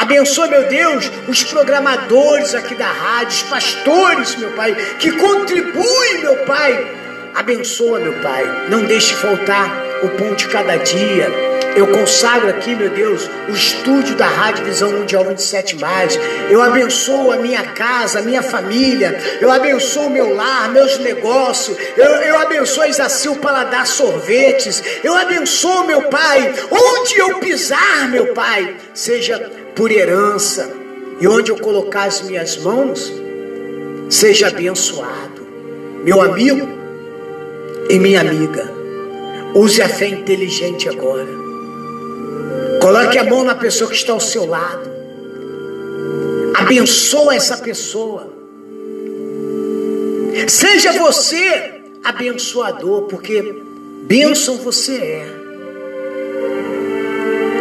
Abençoa, 0.00 0.46
meu 0.46 0.64
Deus, 0.64 1.10
os 1.28 1.44
programadores 1.44 2.54
aqui 2.54 2.74
da 2.74 2.88
rádio, 2.88 3.36
os 3.36 3.42
pastores, 3.42 4.36
meu 4.36 4.50
Pai, 4.52 4.74
que 4.98 5.12
contribuem, 5.12 6.22
meu 6.22 6.36
Pai. 6.46 6.90
Abençoa, 7.34 7.98
meu 7.98 8.14
Pai. 8.14 8.68
Não 8.70 8.84
deixe 8.84 9.14
faltar 9.14 9.70
o 10.02 10.08
pão 10.10 10.34
de 10.34 10.46
cada 10.46 10.76
dia. 10.76 11.57
Eu 11.78 11.86
consagro 11.86 12.48
aqui, 12.48 12.74
meu 12.74 12.90
Deus, 12.90 13.30
o 13.48 13.52
estúdio 13.52 14.16
da 14.16 14.26
Rádio 14.26 14.64
Visão 14.64 14.90
Mundial 14.90 15.24
27. 15.24 15.76
Eu 16.50 16.60
abençoo 16.60 17.30
a 17.30 17.36
minha 17.36 17.62
casa, 17.62 18.18
a 18.18 18.22
minha 18.22 18.42
família. 18.42 19.16
Eu 19.40 19.48
abençoo 19.48 20.08
o 20.08 20.10
meu 20.10 20.34
lar, 20.34 20.72
meus 20.72 20.98
negócios. 20.98 21.78
Eu, 21.96 22.04
eu 22.04 22.36
abençoo 22.40 22.84
Isacil 22.84 23.36
Paladar 23.36 23.86
Sorvetes. 23.86 24.82
Eu 25.04 25.14
abençoo, 25.14 25.84
meu 25.84 26.02
Pai, 26.08 26.52
onde 26.68 27.16
eu 27.16 27.38
pisar, 27.38 28.08
meu 28.08 28.34
Pai, 28.34 28.74
seja 28.92 29.38
por 29.76 29.92
herança. 29.92 30.68
E 31.20 31.28
onde 31.28 31.52
eu 31.52 31.58
colocar 31.58 32.06
as 32.06 32.22
minhas 32.22 32.56
mãos, 32.56 33.12
seja 34.10 34.48
abençoado. 34.48 35.46
Meu 36.02 36.20
amigo 36.20 36.68
e 37.88 38.00
minha 38.00 38.20
amiga, 38.20 38.68
use 39.54 39.80
a 39.80 39.88
fé 39.88 40.08
inteligente 40.08 40.88
agora. 40.88 41.47
Coloque 42.80 43.18
a 43.18 43.24
mão 43.24 43.44
na 43.44 43.54
pessoa 43.54 43.90
que 43.90 43.96
está 43.96 44.12
ao 44.12 44.20
seu 44.20 44.46
lado. 44.46 44.90
Abençoa 46.54 47.34
essa 47.34 47.56
pessoa. 47.58 48.32
Seja 50.48 50.92
você 50.92 51.82
abençoador, 52.02 53.02
porque 53.02 53.54
bênção 54.06 54.56
você 54.56 54.96
é. 54.96 55.26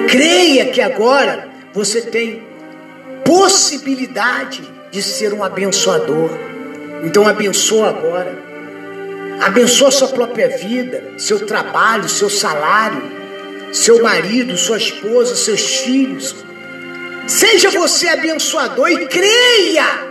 Creia 0.08 0.68
que 0.68 0.82
agora 0.82 1.50
você 1.74 2.02
tem 2.02 2.44
possibilidade 3.26 4.64
de 4.92 5.04
ser 5.04 5.34
um 5.34 5.44
abençoador. 5.44 6.30
Então 7.04 7.28
abençoa 7.28 7.90
agora. 7.90 8.34
Abençoa 9.42 9.92
sua 9.92 10.08
própria 10.08 10.58
vida, 10.58 11.04
seu 11.18 11.46
trabalho, 11.46 12.08
seu 12.08 12.30
salário 12.30 13.17
seu 13.72 14.02
marido, 14.02 14.58
sua 14.58 14.78
esposa, 14.78 15.36
seus 15.36 15.78
filhos. 15.78 16.36
Seja 17.28 17.70
você 17.70 18.08
abençoador 18.08 18.90
e 18.90 19.08
creia 19.08 20.08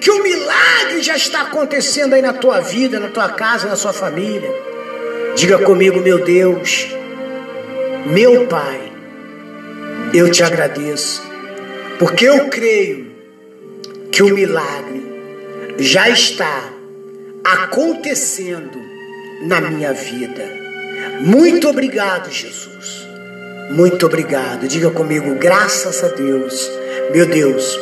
que 0.00 0.10
o 0.10 0.22
milagre 0.22 1.02
já 1.02 1.16
está 1.16 1.42
acontecendo 1.42 2.14
aí 2.14 2.22
na 2.22 2.32
tua 2.32 2.60
vida, 2.60 2.98
na 2.98 3.08
tua 3.08 3.28
casa, 3.30 3.68
na 3.68 3.76
sua 3.76 3.92
família. 3.92 4.50
Diga 5.36 5.58
comigo, 5.58 6.00
meu 6.00 6.24
Deus, 6.24 6.88
meu 8.06 8.46
Pai, 8.46 8.92
eu 10.12 10.30
te 10.30 10.42
agradeço, 10.42 11.22
porque 11.98 12.26
eu 12.26 12.48
creio 12.48 13.10
que 14.10 14.22
o 14.22 14.34
milagre 14.34 15.06
já 15.78 16.08
está 16.08 16.70
acontecendo 17.44 18.78
na 19.42 19.60
minha 19.60 19.92
vida. 19.92 20.59
Muito 21.20 21.68
obrigado, 21.68 22.30
Jesus. 22.30 23.08
Muito 23.70 24.06
obrigado. 24.06 24.66
Diga 24.66 24.90
comigo, 24.90 25.34
graças 25.36 26.02
a 26.02 26.08
Deus. 26.08 26.70
Meu 27.12 27.26
Deus, 27.26 27.78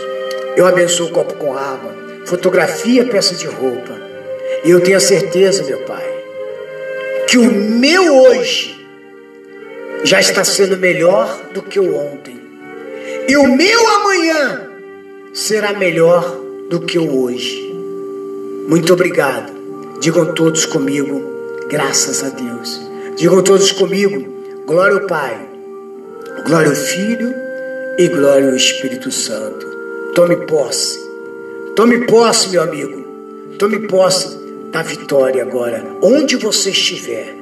eu 0.57 0.67
abençoo 0.67 1.07
o 1.07 1.11
copo 1.11 1.35
com 1.35 1.57
água, 1.57 1.95
fotografia, 2.27 3.05
peça 3.07 3.35
de 3.35 3.47
roupa. 3.47 3.97
E 4.65 4.71
eu 4.71 4.81
tenho 4.81 4.97
a 4.97 5.01
certeza, 5.01 5.63
meu 5.65 5.79
Pai, 5.81 6.05
que 7.29 7.39
o 7.39 7.51
meu 7.51 8.23
hoje 8.23 8.79
já 10.05 10.21
está 10.21 10.45
sendo 10.45 10.77
melhor 10.77 11.51
do 11.53 11.63
que 11.63 11.79
o 11.79 11.95
ontem. 11.95 12.39
E 13.29 13.37
o 13.37 13.47
meu 13.57 13.89
amanhã 13.89 14.69
será 15.33 15.73
melhor 15.73 16.23
do 16.69 16.81
que 16.81 16.99
o 16.99 17.23
hoje. 17.23 17.73
Muito 18.69 18.93
obrigado. 18.93 19.53
Digam 20.01 20.35
todos 20.35 20.67
comigo, 20.67 21.23
graças 21.69 22.23
a 22.23 22.29
Deus. 22.29 22.88
Digam 23.19 23.43
todos 23.43 23.73
comigo: 23.73 24.25
glória 24.65 24.95
ao 24.95 25.07
Pai, 25.09 25.37
glória 26.47 26.71
ao 26.71 26.77
Filho 26.77 27.35
e 27.99 28.07
glória 28.07 28.49
ao 28.49 28.55
Espírito 28.55 29.11
Santo. 29.11 29.67
Tome 30.15 30.37
posse, 30.47 31.01
tome 31.75 32.07
posse, 32.07 32.51
meu 32.51 32.63
amigo, 32.63 33.05
tome 33.59 33.89
posse 33.89 34.39
da 34.71 34.83
vitória 34.83 35.43
agora, 35.43 35.85
onde 36.01 36.37
você 36.37 36.71
estiver, 36.71 37.37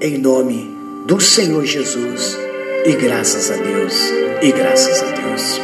em 0.00 0.16
nome 0.16 0.72
do 1.06 1.20
Senhor 1.20 1.64
Jesus. 1.64 2.38
E 2.84 2.92
graças 2.92 3.50
a 3.50 3.56
Deus, 3.56 3.94
e 4.40 4.52
graças 4.52 5.02
a 5.02 5.06
Deus. 5.06 5.60